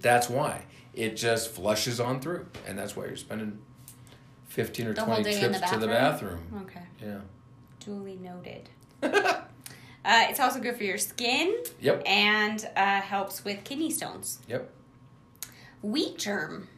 That's 0.00 0.28
why 0.30 0.62
it 0.94 1.16
just 1.16 1.50
flushes 1.50 1.98
on 1.98 2.20
through, 2.20 2.46
and 2.68 2.78
that's 2.78 2.94
why 2.94 3.06
you're 3.06 3.16
spending 3.16 3.58
fifteen 4.46 4.86
or 4.86 4.92
The 4.92 5.02
twenty 5.02 5.22
trips 5.38 5.60
the 5.60 5.66
to 5.66 5.78
the 5.80 5.86
bathroom? 5.88 6.40
bathroom. 6.52 6.62
Okay. 6.66 6.82
Yeah. 7.04 7.18
Duly 7.80 8.16
noted. 8.16 8.68
uh, 10.06 10.24
it's 10.30 10.40
also 10.40 10.60
good 10.60 10.76
for 10.76 10.84
your 10.84 10.98
skin 10.98 11.56
Yep. 11.80 12.02
and 12.06 12.66
uh, 12.76 13.00
helps 13.00 13.44
with 13.44 13.64
kidney 13.64 13.90
stones. 13.90 14.38
Yep. 14.48 14.70
Wheat 15.82 16.18
germ 16.18 16.68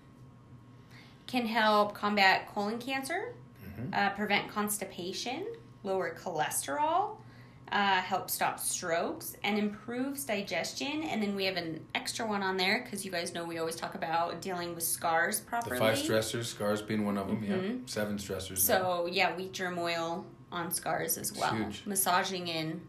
can 1.27 1.47
help 1.47 1.95
combat 1.95 2.49
colon 2.55 2.79
cancer, 2.79 3.35
Mm-hmm. 3.79 3.95
uh, 3.95 4.11
prevent 4.11 4.49
constipation, 4.51 5.47
lower 5.85 6.13
cholesterol, 6.21 7.17
uh, 7.71 8.01
help 8.01 8.29
stop 8.29 8.59
strokes, 8.59 9.37
and 9.45 9.57
improves 9.57 10.25
digestion. 10.25 11.05
And 11.05 11.23
then 11.23 11.37
we 11.37 11.45
have 11.45 11.57
an 11.57 11.85
extra 11.95 12.27
one 12.27 12.43
on 12.43 12.57
there 12.57 12.81
because 12.83 13.05
you 13.05 13.13
guys 13.13 13.35
know 13.35 13.45
we 13.45 13.59
always 13.59 13.77
talk 13.77 13.95
about 13.95 14.41
dealing 14.41 14.75
with 14.75 14.83
scars 14.83 15.39
properly. 15.39 15.79
The 15.79 15.85
five 15.85 15.97
stressors, 15.99 16.47
scars 16.47 16.83
being 16.83 17.05
one 17.05 17.19
of 17.19 17.29
them. 17.29 17.45
Yeah. 17.45 17.57
Mhm. 17.57 17.89
Seven 17.89 18.17
stressors. 18.17 18.59
So 18.59 19.07
yeah, 19.11 19.37
wheat 19.37 19.53
germ 19.53 19.79
oil 19.79 20.27
on 20.51 20.73
scars 20.73 21.17
as 21.19 21.33
well. 21.35 21.55
huge. 21.55 21.83
Massaging 21.87 22.49
in 22.49 22.81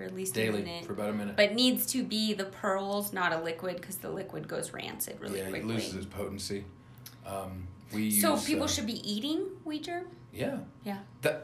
for 0.00 0.06
at 0.06 0.14
least 0.14 0.36
a 0.36 0.40
daily 0.40 0.62
minute. 0.62 0.84
for 0.84 0.92
about 0.92 1.10
a 1.10 1.12
minute. 1.12 1.36
but 1.36 1.54
needs 1.54 1.86
to 1.86 2.02
be 2.02 2.32
the 2.32 2.44
pearls, 2.44 3.12
not 3.12 3.32
a 3.32 3.40
liquid, 3.40 3.76
because 3.76 3.96
the 3.96 4.10
liquid 4.10 4.48
goes 4.48 4.72
rancid 4.72 5.20
really 5.20 5.40
yeah, 5.40 5.48
it 5.48 5.64
loses 5.64 5.94
its 5.94 6.06
potency. 6.06 6.64
Um, 7.26 7.66
we 7.92 8.04
use, 8.04 8.22
so 8.22 8.38
people 8.38 8.64
uh, 8.64 8.68
should 8.68 8.86
be 8.86 9.10
eating 9.10 9.40
wheat 9.64 9.84
germ. 9.84 10.06
yeah. 10.32 10.58
Yeah. 10.84 10.98
The 11.22 11.42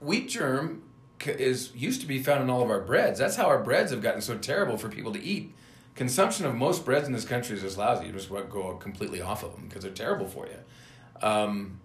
wheat 0.00 0.28
germ 0.28 0.82
is 1.24 1.72
used 1.74 2.00
to 2.00 2.06
be 2.06 2.20
found 2.20 2.42
in 2.42 2.50
all 2.50 2.62
of 2.62 2.70
our 2.70 2.80
breads. 2.80 3.18
That's 3.18 3.36
how 3.36 3.46
our 3.46 3.62
breads 3.62 3.92
have 3.92 4.02
gotten 4.02 4.20
so 4.20 4.36
terrible 4.36 4.76
for 4.76 4.88
people 4.88 5.12
to 5.12 5.22
eat. 5.22 5.54
Consumption 5.94 6.46
of 6.46 6.54
most 6.54 6.84
breads 6.84 7.06
in 7.06 7.12
this 7.12 7.24
country 7.24 7.54
is 7.54 7.62
just 7.62 7.78
lousy. 7.78 8.06
You 8.06 8.12
just 8.12 8.30
go 8.30 8.76
completely 8.76 9.20
off 9.20 9.44
of 9.44 9.54
them 9.54 9.68
because 9.68 9.82
they're 9.82 9.92
terrible 9.92 10.26
for 10.26 10.48
you. 10.48 10.58
Um, 11.26 11.78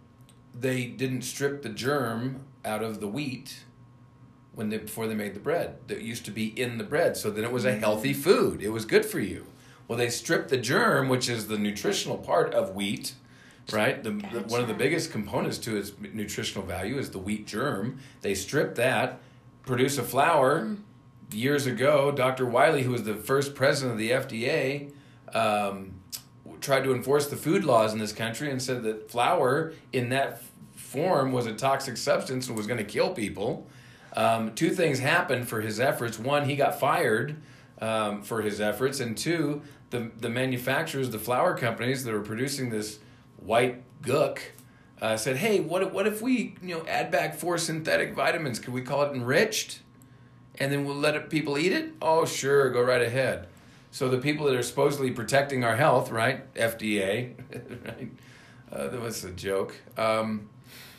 they 0.60 0.86
didn't 0.86 1.22
strip 1.22 1.62
the 1.62 1.70
germ 1.70 2.46
out 2.66 2.82
of 2.82 3.00
the 3.00 3.08
wheat 3.08 3.66
when 4.58 4.70
they 4.70 4.78
before 4.80 5.06
they 5.06 5.14
made 5.14 5.36
the 5.36 5.40
bread. 5.40 5.76
That 5.86 6.02
used 6.02 6.26
to 6.26 6.32
be 6.32 6.48
in 6.60 6.80
the 6.80 6.84
bread, 6.84 7.16
so 7.16 7.30
then 7.30 7.44
it 7.44 7.52
was 7.52 7.64
a 7.64 7.76
healthy 7.76 8.12
food. 8.12 8.64
It 8.64 8.70
was 8.70 8.86
good 8.86 9.06
for 9.06 9.20
you. 9.20 9.46
Well, 9.88 10.00
they 10.00 10.10
stripped 10.10 10.50
the 10.50 10.58
germ, 10.58 11.10
which 11.10 11.30
is 11.30 11.48
the 11.48 11.60
nutritional 11.60 12.18
part 12.18 12.56
of 12.56 12.74
wheat, 12.74 13.14
right? 13.72 14.04
The, 14.04 14.10
the 14.10 14.40
one 14.48 14.60
of 14.60 14.68
the 14.68 14.74
biggest 14.74 15.12
components 15.12 15.60
to 15.60 15.78
its 15.78 15.92
nutritional 16.12 16.66
value 16.66 16.98
is 16.98 17.12
the 17.12 17.20
wheat 17.20 17.46
germ. 17.46 18.00
They 18.22 18.34
strip 18.34 18.74
that, 18.76 19.20
produce 19.62 20.00
a 20.00 20.04
flour. 20.04 20.76
Years 21.32 21.68
ago, 21.68 22.12
Dr. 22.12 22.48
Wiley, 22.48 22.82
who 22.82 22.92
was 22.92 23.04
the 23.04 23.14
first 23.14 23.54
president 23.54 23.94
of 23.94 24.00
the 24.00 24.10
FDA, 24.12 24.92
um, 25.36 25.94
tried 26.62 26.84
to 26.86 26.96
enforce 26.96 27.28
the 27.28 27.36
food 27.36 27.64
laws 27.64 27.94
in 27.94 28.00
this 28.00 28.14
country 28.14 28.50
and 28.50 28.60
said 28.60 28.82
that 28.84 29.12
flour 29.12 29.74
in 29.94 30.10
that 30.10 30.42
form 30.74 31.32
was 31.32 31.46
a 31.46 31.54
toxic 31.54 31.96
substance 31.96 32.48
and 32.48 32.58
was 32.58 32.66
going 32.66 32.80
to 32.80 32.84
kill 32.84 33.14
people. 33.14 33.68
Um, 34.18 34.54
two 34.56 34.72
things 34.72 35.00
happened 35.00 35.48
for 35.48 35.62
his 35.62 35.80
efforts. 35.80 36.20
One, 36.20 36.50
he 36.50 36.58
got 36.58 36.78
fired 36.80 37.38
um, 37.80 38.24
for 38.24 38.42
his 38.42 38.60
efforts, 38.60 39.00
and 39.00 39.18
two, 39.18 39.62
the 39.92 40.12
the 40.20 40.30
manufacturers, 40.30 41.12
the 41.12 41.20
flour 41.20 41.56
companies 41.56 42.04
that 42.04 42.14
were 42.14 42.22
producing 42.22 42.70
this 42.70 43.00
white 43.38 43.84
gook, 44.02 44.40
uh, 45.02 45.16
said, 45.16 45.38
"Hey, 45.38 45.62
what 45.62 45.94
what 45.94 46.08
if 46.08 46.22
we 46.22 46.56
you 46.62 46.76
know 46.76 46.86
add 46.88 47.12
back 47.12 47.36
four 47.36 47.58
synthetic 47.58 48.14
vitamins? 48.14 48.60
Could 48.60 48.74
we 48.74 48.82
call 48.82 49.04
it 49.04 49.14
enriched?" 49.14 49.82
and 50.60 50.72
then 50.72 50.86
we'll 50.86 50.96
let 50.96 51.16
it, 51.16 51.30
people 51.30 51.58
eat 51.58 51.72
it? 51.72 51.94
Oh, 52.02 52.26
sure, 52.26 52.70
go 52.70 52.82
right 52.82 53.02
ahead. 53.02 53.48
So 53.92 54.10
the 54.10 54.18
people 54.18 54.46
that 54.48 54.56
are 54.56 54.64
supposedly 54.64 55.12
protecting 55.12 55.64
our 55.64 55.76
health, 55.76 56.12
right? 56.12 56.52
FDA, 56.56 57.34
right? 57.86 58.12
Uh, 58.72 58.88
that 58.90 59.02
was 59.02 59.24
a 59.24 59.32
joke. 59.32 59.76
Um, 59.98 60.50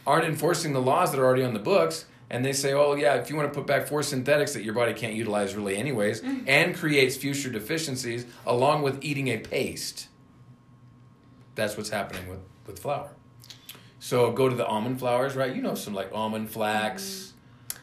aren't 0.06 0.24
enforcing 0.24 0.72
the 0.72 0.80
laws 0.80 1.10
that 1.12 1.20
are 1.20 1.24
already 1.24 1.44
on 1.44 1.52
the 1.52 1.60
books, 1.60 2.06
and 2.30 2.44
they 2.44 2.52
say, 2.52 2.72
"Oh, 2.74 2.94
yeah, 2.94 3.14
if 3.14 3.30
you 3.30 3.36
want 3.36 3.52
to 3.52 3.58
put 3.58 3.66
back 3.66 3.86
four 3.86 4.02
synthetics 4.02 4.52
that 4.54 4.62
your 4.64 4.74
body 4.74 4.92
can't 4.94 5.14
utilize 5.14 5.54
really 5.54 5.76
anyways, 5.76 6.22
and 6.46 6.74
creates 6.74 7.16
future 7.16 7.50
deficiencies, 7.50 8.26
along 8.46 8.82
with 8.82 9.02
eating 9.04 9.28
a 9.28 9.38
paste." 9.38 10.08
That's 11.54 11.76
what's 11.76 11.90
happening 11.90 12.28
with 12.28 12.40
with 12.66 12.78
flour. 12.78 13.10
So 14.00 14.30
go 14.30 14.48
to 14.48 14.54
the 14.54 14.66
almond 14.66 14.98
flours, 15.00 15.34
right? 15.34 15.54
You 15.54 15.62
know 15.62 15.74
some 15.74 15.94
like 15.94 16.10
almond 16.12 16.50
flax. 16.50 17.32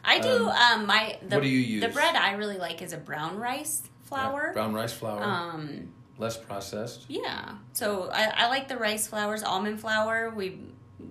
I 0.04 0.20
do. 0.20 0.48
Um, 0.48 0.86
my 0.86 1.18
the, 1.26 1.36
what 1.36 1.42
do 1.42 1.48
you 1.48 1.58
use? 1.58 1.82
The 1.82 1.88
bread 1.88 2.14
I 2.16 2.32
really 2.34 2.58
like 2.58 2.80
is 2.80 2.92
a 2.92 2.96
brown 2.96 3.36
rice 3.38 3.82
flour. 4.04 4.44
Yeah, 4.48 4.52
brown 4.52 4.72
rice 4.72 4.92
flour, 4.92 5.22
Um, 5.22 5.88
less 6.16 6.36
processed. 6.36 7.04
yeah. 7.08 7.56
So 7.72 8.08
I, 8.12 8.32
I 8.36 8.48
like 8.48 8.68
the 8.68 8.76
rice 8.76 9.08
flours, 9.08 9.42
almond 9.42 9.80
flour. 9.80 10.30
We 10.30 10.60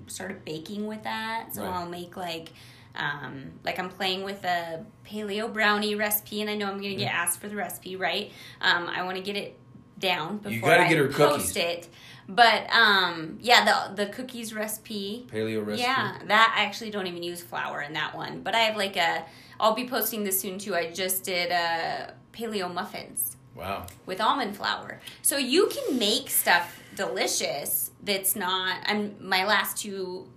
started 0.08 0.46
baking 0.46 0.88
with 0.88 1.04
that, 1.04 1.50
so 1.54 1.62
Right. 1.64 1.74
I'll 1.74 1.90
make 1.90 2.16
like. 2.18 2.54
Um, 2.96 3.52
like 3.64 3.78
I'm 3.80 3.90
playing 3.90 4.24
with 4.24 4.44
a 4.44 4.86
paleo 5.06 5.52
brownie 5.52 5.96
recipe, 5.96 6.42
and 6.42 6.50
I 6.50 6.56
know 6.56 6.68
I'm 6.68 6.78
gonna 6.82 6.96
get 6.96 7.14
asked 7.14 7.40
for 7.40 7.48
the 7.50 7.56
recipe, 7.56 7.96
right? 7.96 8.32
Um, 8.62 8.88
I 8.88 9.04
want 9.04 9.18
to 9.18 9.24
get 9.24 9.36
it 9.36 9.58
down 10.00 10.42
You 10.44 10.50
before 10.52 10.70
gotta 10.70 10.84
I 10.84 10.90
get 10.90 10.98
her 10.98 11.08
post 11.08 11.54
cookies. 11.54 11.58
it. 11.58 11.88
But 12.28 12.68
um, 12.74 13.38
yeah, 13.42 13.64
the 13.90 14.06
the 14.06 14.12
cookies 14.12 14.54
recipe 14.54 15.28
Paleo 15.32 15.66
recipe. 15.66 15.84
Yeah, 15.84 16.18
that 16.26 16.56
I 16.58 16.64
actually 16.64 16.90
don't 16.90 17.08
even 17.08 17.22
use 17.24 17.42
flour 17.42 17.82
in 17.82 17.94
that 17.94 18.16
one. 18.16 18.42
But 18.42 18.56
I 18.56 18.60
have 18.62 18.76
like 18.78 18.98
a. 18.98 19.26
I'll 19.60 19.76
be 19.76 19.88
posting 19.88 20.24
this 20.24 20.40
soon 20.40 20.58
too. 20.60 20.76
I 20.76 20.92
just 20.92 21.24
did 21.24 21.52
uh, 21.52 22.12
paleo 22.34 22.74
muffins 22.74 23.38
Wow. 23.56 23.86
with 24.06 24.20
almond 24.20 24.58
flour, 24.58 25.00
so 25.22 25.38
you 25.38 25.68
can 25.68 25.98
make 26.00 26.30
stuff 26.30 26.78
delicious. 26.96 27.92
That's 28.04 28.36
not. 28.36 28.78
And 28.86 29.20
my 29.22 29.46
last 29.46 29.78
two, 29.78 30.28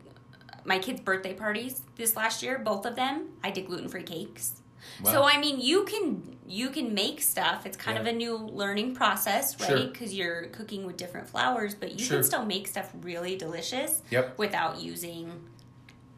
my 0.69 0.79
kids' 0.79 1.01
birthday 1.01 1.33
parties 1.35 1.83
this 1.97 2.15
last 2.15 2.43
year, 2.43 2.59
both 2.59 2.85
of 2.87 2.95
them, 2.95 3.31
I 3.43 3.51
did 3.51 3.67
gluten 3.67 3.89
free 3.89 4.03
cakes. 4.05 4.61
So 5.05 5.23
I 5.25 5.39
mean, 5.39 5.61
you 5.61 5.85
can 5.85 6.37
you 6.47 6.71
can 6.71 6.95
make 6.95 7.21
stuff. 7.21 7.67
It's 7.67 7.77
kind 7.77 7.99
of 7.99 8.07
a 8.07 8.13
new 8.13 8.37
learning 8.37 8.95
process, 8.95 9.59
right? 9.61 9.93
Because 9.93 10.15
you're 10.15 10.47
cooking 10.47 10.87
with 10.87 10.97
different 10.97 11.29
flours, 11.29 11.75
but 11.75 11.93
you 11.93 12.05
Sure. 12.05 12.17
can 12.19 12.25
still 12.25 12.45
make 12.45 12.67
stuff 12.69 12.91
really 13.03 13.37
delicious 13.37 14.03
Yep. 14.11 14.39
without 14.39 14.81
using 14.81 15.45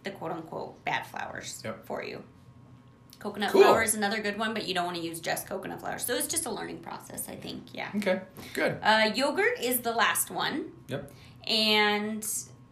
the 0.05 0.11
quote 0.11 0.31
unquote 0.33 0.85
bad 0.85 1.07
flours 1.07 1.61
Yep. 1.65 1.85
for 1.87 2.03
you. 2.05 2.23
Coconut 3.19 3.51
Cool. 3.53 3.63
flour 3.63 3.83
is 3.83 3.95
another 3.95 4.21
good 4.23 4.39
one, 4.39 4.55
but 4.55 4.67
you 4.67 4.73
don't 4.75 4.85
want 4.87 4.97
to 4.97 5.03
use 5.03 5.21
just 5.21 5.47
coconut 5.49 5.81
flour. 5.81 5.99
So 5.99 6.15
it's 6.15 6.29
just 6.29 6.47
a 6.47 6.51
learning 6.51 6.79
process, 6.79 7.29
I 7.29 7.37
think. 7.37 7.75
Yeah. 7.75 7.91
Okay. 7.97 8.21
Good. 8.55 8.79
Uh, 8.83 9.11
yogurt 9.15 9.59
is 9.61 9.81
the 9.81 9.93
last 9.93 10.31
one, 10.31 10.73
Yep. 10.89 11.11
and 11.47 12.25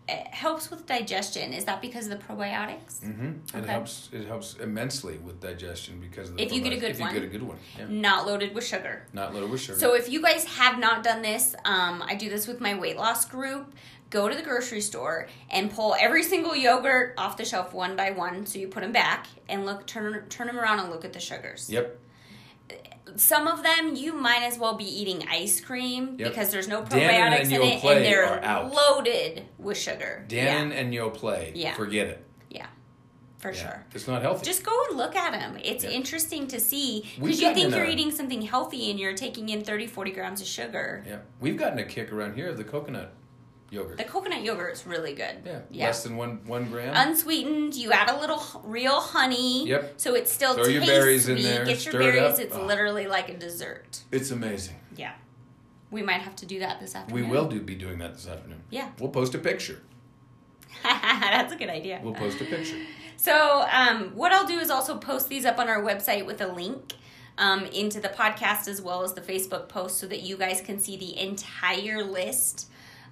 it 0.08 0.26
helps 0.28 0.70
with 0.70 0.86
digestion. 0.86 1.52
Is 1.52 1.64
that 1.66 1.80
because 1.82 2.08
of 2.08 2.18
the 2.18 2.24
probiotics? 2.24 3.00
Mm-hmm. 3.00 3.58
It 3.58 3.64
helps. 3.66 4.08
It 4.12 4.26
helps 4.26 4.54
immensely 4.54 5.18
with 5.18 5.40
digestion 5.40 6.00
because 6.00 6.30
of 6.30 6.36
the 6.36 6.42
If 6.42 6.52
you 6.52 6.60
get 6.62 6.72
a 6.72 6.76
good 6.76 6.90
if 6.92 7.00
one. 7.00 7.14
you 7.14 7.20
get 7.20 7.28
a 7.28 7.30
good 7.30 7.42
one. 7.42 7.58
Yeah. 7.78 7.86
Not 7.88 8.26
loaded 8.26 8.54
with 8.54 8.64
sugar. 8.64 9.06
Not 9.12 9.34
loaded 9.34 9.50
with 9.50 9.60
sugar. 9.60 9.78
So 9.78 9.94
if 9.94 10.08
you 10.08 10.22
guys 10.22 10.44
have 10.46 10.78
not 10.78 11.02
done 11.02 11.22
this, 11.22 11.54
um, 11.64 12.02
I 12.06 12.14
do 12.14 12.28
this 12.30 12.46
with 12.46 12.60
my 12.60 12.78
weight 12.78 12.96
loss 12.96 13.24
group. 13.24 13.74
Go 14.10 14.26
to 14.28 14.34
the 14.34 14.42
grocery 14.42 14.80
store 14.80 15.28
and 15.50 15.70
pull 15.70 15.94
every 16.00 16.22
single 16.22 16.56
yogurt 16.56 17.12
off 17.18 17.36
the 17.36 17.44
shelf 17.44 17.74
one 17.74 17.94
by 17.94 18.10
one. 18.10 18.46
So 18.46 18.58
you 18.58 18.66
put 18.68 18.82
them 18.82 18.92
back 18.92 19.26
and 19.50 19.66
look, 19.66 19.86
turn 19.86 20.24
turn 20.30 20.46
them 20.46 20.58
around 20.58 20.80
and 20.80 20.88
look 20.90 21.04
at 21.04 21.12
the 21.12 21.20
sugars. 21.20 21.68
yep. 21.70 21.98
Some 23.16 23.48
of 23.48 23.62
them 23.62 23.96
you 23.96 24.12
might 24.12 24.42
as 24.42 24.58
well 24.58 24.74
be 24.76 24.84
eating 24.84 25.24
ice 25.28 25.60
cream 25.60 26.16
Yep. 26.18 26.28
because 26.28 26.50
there's 26.52 26.68
no 26.68 26.82
probiotics 26.82 27.46
in 27.46 27.62
it, 27.62 27.82
and 27.84 28.04
they're 28.04 28.40
loaded 28.70 29.44
with 29.58 29.78
sugar. 29.78 30.24
Dannon 30.28 30.72
and 30.72 30.92
Yoplait. 30.92 31.52
Yeah. 31.54 31.74
Forget 31.74 32.06
it. 32.08 32.24
Yeah, 32.50 32.66
for 33.38 33.50
Yeah. 33.50 33.56
sure. 33.62 33.86
It's 33.94 34.06
not 34.06 34.22
healthy. 34.22 34.44
Just 34.44 34.62
go 34.62 34.72
and 34.88 34.96
look 34.98 35.16
at 35.16 35.32
them. 35.32 35.58
It's 35.64 35.84
Yeah. 35.84 35.90
interesting 35.90 36.46
to 36.48 36.60
see 36.60 37.04
because 37.18 37.40
you 37.40 37.54
think 37.54 37.74
you're 37.74 37.84
a- 37.84 37.90
eating 37.90 38.10
something 38.10 38.42
healthy 38.42 38.90
and 38.90 39.00
you're 39.00 39.14
taking 39.14 39.48
in 39.48 39.64
30, 39.64 39.86
40 39.86 40.10
grams 40.12 40.40
of 40.42 40.46
sugar. 40.46 41.02
yeah, 41.08 41.18
we've 41.40 41.56
gotten 41.56 41.78
a 41.78 41.84
kick 41.84 42.12
around 42.12 42.34
here 42.36 42.48
of 42.48 42.56
the 42.58 42.64
coconut 42.64 43.14
yogurt. 43.70 43.98
The 43.98 44.04
coconut 44.04 44.42
yogurt 44.42 44.72
is 44.74 44.86
really 44.86 45.12
good. 45.14 45.36
yeah, 45.44 45.60
Yeah. 45.70 45.86
less 45.86 46.02
than 46.02 46.16
one 46.16 46.40
one 46.46 46.70
gram. 46.70 46.92
Unsweetened, 46.94 47.74
you 47.74 47.92
add 47.92 48.10
a 48.10 48.18
little 48.18 48.42
real 48.64 49.00
honey. 49.00 49.66
Yep. 49.68 49.94
So 49.98 50.14
it 50.14 50.28
still 50.28 50.54
Throw 50.54 50.64
tastes 50.64 50.74
your 50.74 50.86
berries 50.86 51.28
in 51.28 51.36
sweet. 51.36 51.42
there, 51.48 51.64
Get 51.64 51.84
your 51.84 51.94
it 51.94 51.98
berries. 52.14 52.34
up. 52.34 52.38
It's 52.38 52.56
Oh. 52.56 52.64
literally 52.66 53.06
like 53.06 53.28
a 53.28 53.34
dessert. 53.36 54.00
it's 54.12 54.30
amazing. 54.30 54.76
Yeah. 54.96 55.12
We 55.90 56.02
might 56.02 56.20
have 56.20 56.36
to 56.36 56.46
do 56.46 56.58
that 56.60 56.80
this 56.80 56.94
afternoon. 56.94 57.24
We 57.24 57.30
will 57.30 57.46
do 57.48 57.60
be 57.60 57.74
doing 57.74 57.98
that 57.98 58.14
this 58.14 58.26
afternoon. 58.28 58.62
Yeah. 58.70 58.90
We'll 58.98 59.10
post 59.10 59.34
a 59.34 59.38
picture. 59.38 59.80
That's 60.82 61.52
a 61.52 61.56
good 61.56 61.70
idea. 61.70 62.00
We'll 62.02 62.14
post 62.14 62.40
a 62.40 62.44
picture. 62.44 62.76
So, 63.16 63.66
um, 63.72 64.12
what 64.14 64.32
I'll 64.32 64.46
do 64.46 64.58
is 64.58 64.70
also 64.70 64.96
post 64.96 65.28
these 65.28 65.44
up 65.44 65.58
on 65.58 65.68
our 65.68 65.82
website 65.82 66.24
with 66.26 66.40
a 66.40 66.46
link 66.46 66.94
um, 67.36 67.64
into 67.66 68.00
the 68.00 68.08
podcast 68.08 68.68
as 68.68 68.80
well 68.80 69.02
as 69.02 69.14
the 69.14 69.20
Facebook 69.20 69.68
post 69.68 69.98
so 69.98 70.06
that 70.06 70.20
you 70.20 70.36
guys 70.36 70.60
can 70.60 70.78
see 70.78 70.96
the 70.96 71.18
entire 71.18 72.04
list. 72.04 72.68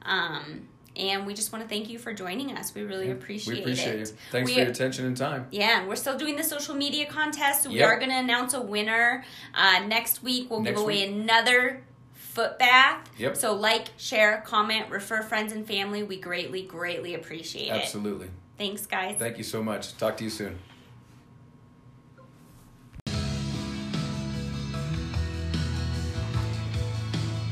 Um, 0.07 0.69
and 0.97 1.27
we 1.27 1.35
just 1.35 1.53
want 1.53 1.62
to 1.62 1.69
thank 1.69 1.90
you 1.90 1.99
for 1.99 2.14
joining 2.14 2.57
us. 2.57 2.75
We 2.75 2.83
really 2.83 3.11
appreciate 3.11 3.55
we 3.57 3.61
appreciate 3.61 4.01
it. 4.01 4.09
you. 4.09 4.16
Thanks 4.33 4.49
We- 4.49 4.55
for 4.55 4.61
your 4.61 4.71
attention 4.71 5.05
and 5.05 5.16
time. 5.16 5.47
Yeah, 5.51 5.81
and 5.81 5.88
we're 5.88 5.97
still 5.97 6.16
doing 6.16 6.37
the 6.37 6.45
social 6.45 6.75
media 6.75 7.05
contest. 7.07 7.66
We 7.69 7.75
Yep. 7.81 7.88
are 7.88 7.97
going 7.99 8.11
to 8.11 8.16
announce 8.16 8.55
a 8.55 8.62
winner 8.62 9.23
uh, 9.55 9.81
next 9.87 10.23
week. 10.23 10.49
We'll 10.51 10.61
Next 10.62 10.77
give 10.77 10.83
away 10.85 11.07
week. 11.07 11.21
another 11.21 11.83
foot 12.14 12.59
bath. 12.59 13.11
Yep. 13.19 13.37
So, 13.37 13.53
like, 13.55 13.88
share, 13.99 14.42
comment, 14.47 14.88
refer 14.90 15.23
friends 15.23 15.53
and 15.53 15.66
family. 15.66 16.03
We 16.03 16.16
greatly, 16.19 16.62
greatly 16.62 17.14
appreciate 17.14 17.69
it. 17.69 17.83
Absolutely. 17.83 18.29
Thanks, 18.57 18.87
guys. 18.87 19.16
Thank 19.19 19.37
you 19.37 19.45
so 19.45 19.62
much. 19.62 19.97
Talk 19.99 20.16
to 20.19 20.25
you 20.25 20.31
soon. 20.31 20.59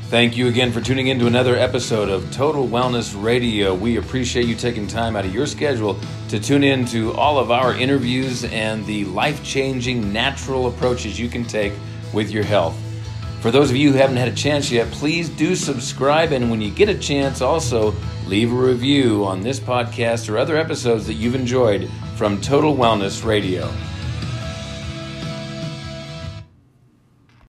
Thank 0.09 0.37
you 0.37 0.47
again 0.47 0.71
for 0.71 0.81
tuning 0.81 1.07
in 1.07 1.17
to 1.17 1.25
another 1.25 1.55
episode 1.55 2.09
of 2.09 2.31
Total 2.31 2.65
Wellness 2.65 3.19
Radio. 3.21 3.73
We 3.73 3.97
appreciate 3.97 4.45
you 4.45 4.53
taking 4.53 4.85
time 4.85 5.15
out 5.15 5.25
of 5.25 5.33
your 5.33 5.47
schedule 5.47 5.99
to 6.29 6.39
tune 6.39 6.63
in 6.63 6.85
to 6.85 7.11
all 7.13 7.39
of 7.39 7.49
our 7.49 7.73
interviews 7.73 8.43
and 8.43 8.85
the 8.85 9.05
life 9.05 9.43
changing 9.43 10.13
natural 10.13 10.67
approaches 10.67 11.19
you 11.19 11.27
can 11.27 11.43
take 11.43 11.73
with 12.13 12.29
your 12.29 12.43
health. 12.43 12.77
For 13.41 13.49
those 13.49 13.71
of 13.71 13.77
you 13.77 13.91
who 13.91 13.97
haven't 13.97 14.17
had 14.17 14.27
a 14.27 14.35
chance 14.35 14.69
yet, 14.69 14.91
please 14.91 15.27
do 15.27 15.55
subscribe. 15.55 16.31
And 16.33 16.51
when 16.51 16.61
you 16.61 16.69
get 16.69 16.87
a 16.87 16.97
chance, 16.97 17.41
also 17.41 17.95
leave 18.27 18.53
a 18.53 18.55
review 18.55 19.25
on 19.25 19.41
this 19.41 19.59
podcast 19.59 20.29
or 20.29 20.37
other 20.37 20.55
episodes 20.55 21.07
that 21.07 21.15
you've 21.15 21.35
enjoyed 21.35 21.89
from 22.15 22.39
Total 22.41 22.75
Wellness 22.75 23.25
Radio. 23.25 23.73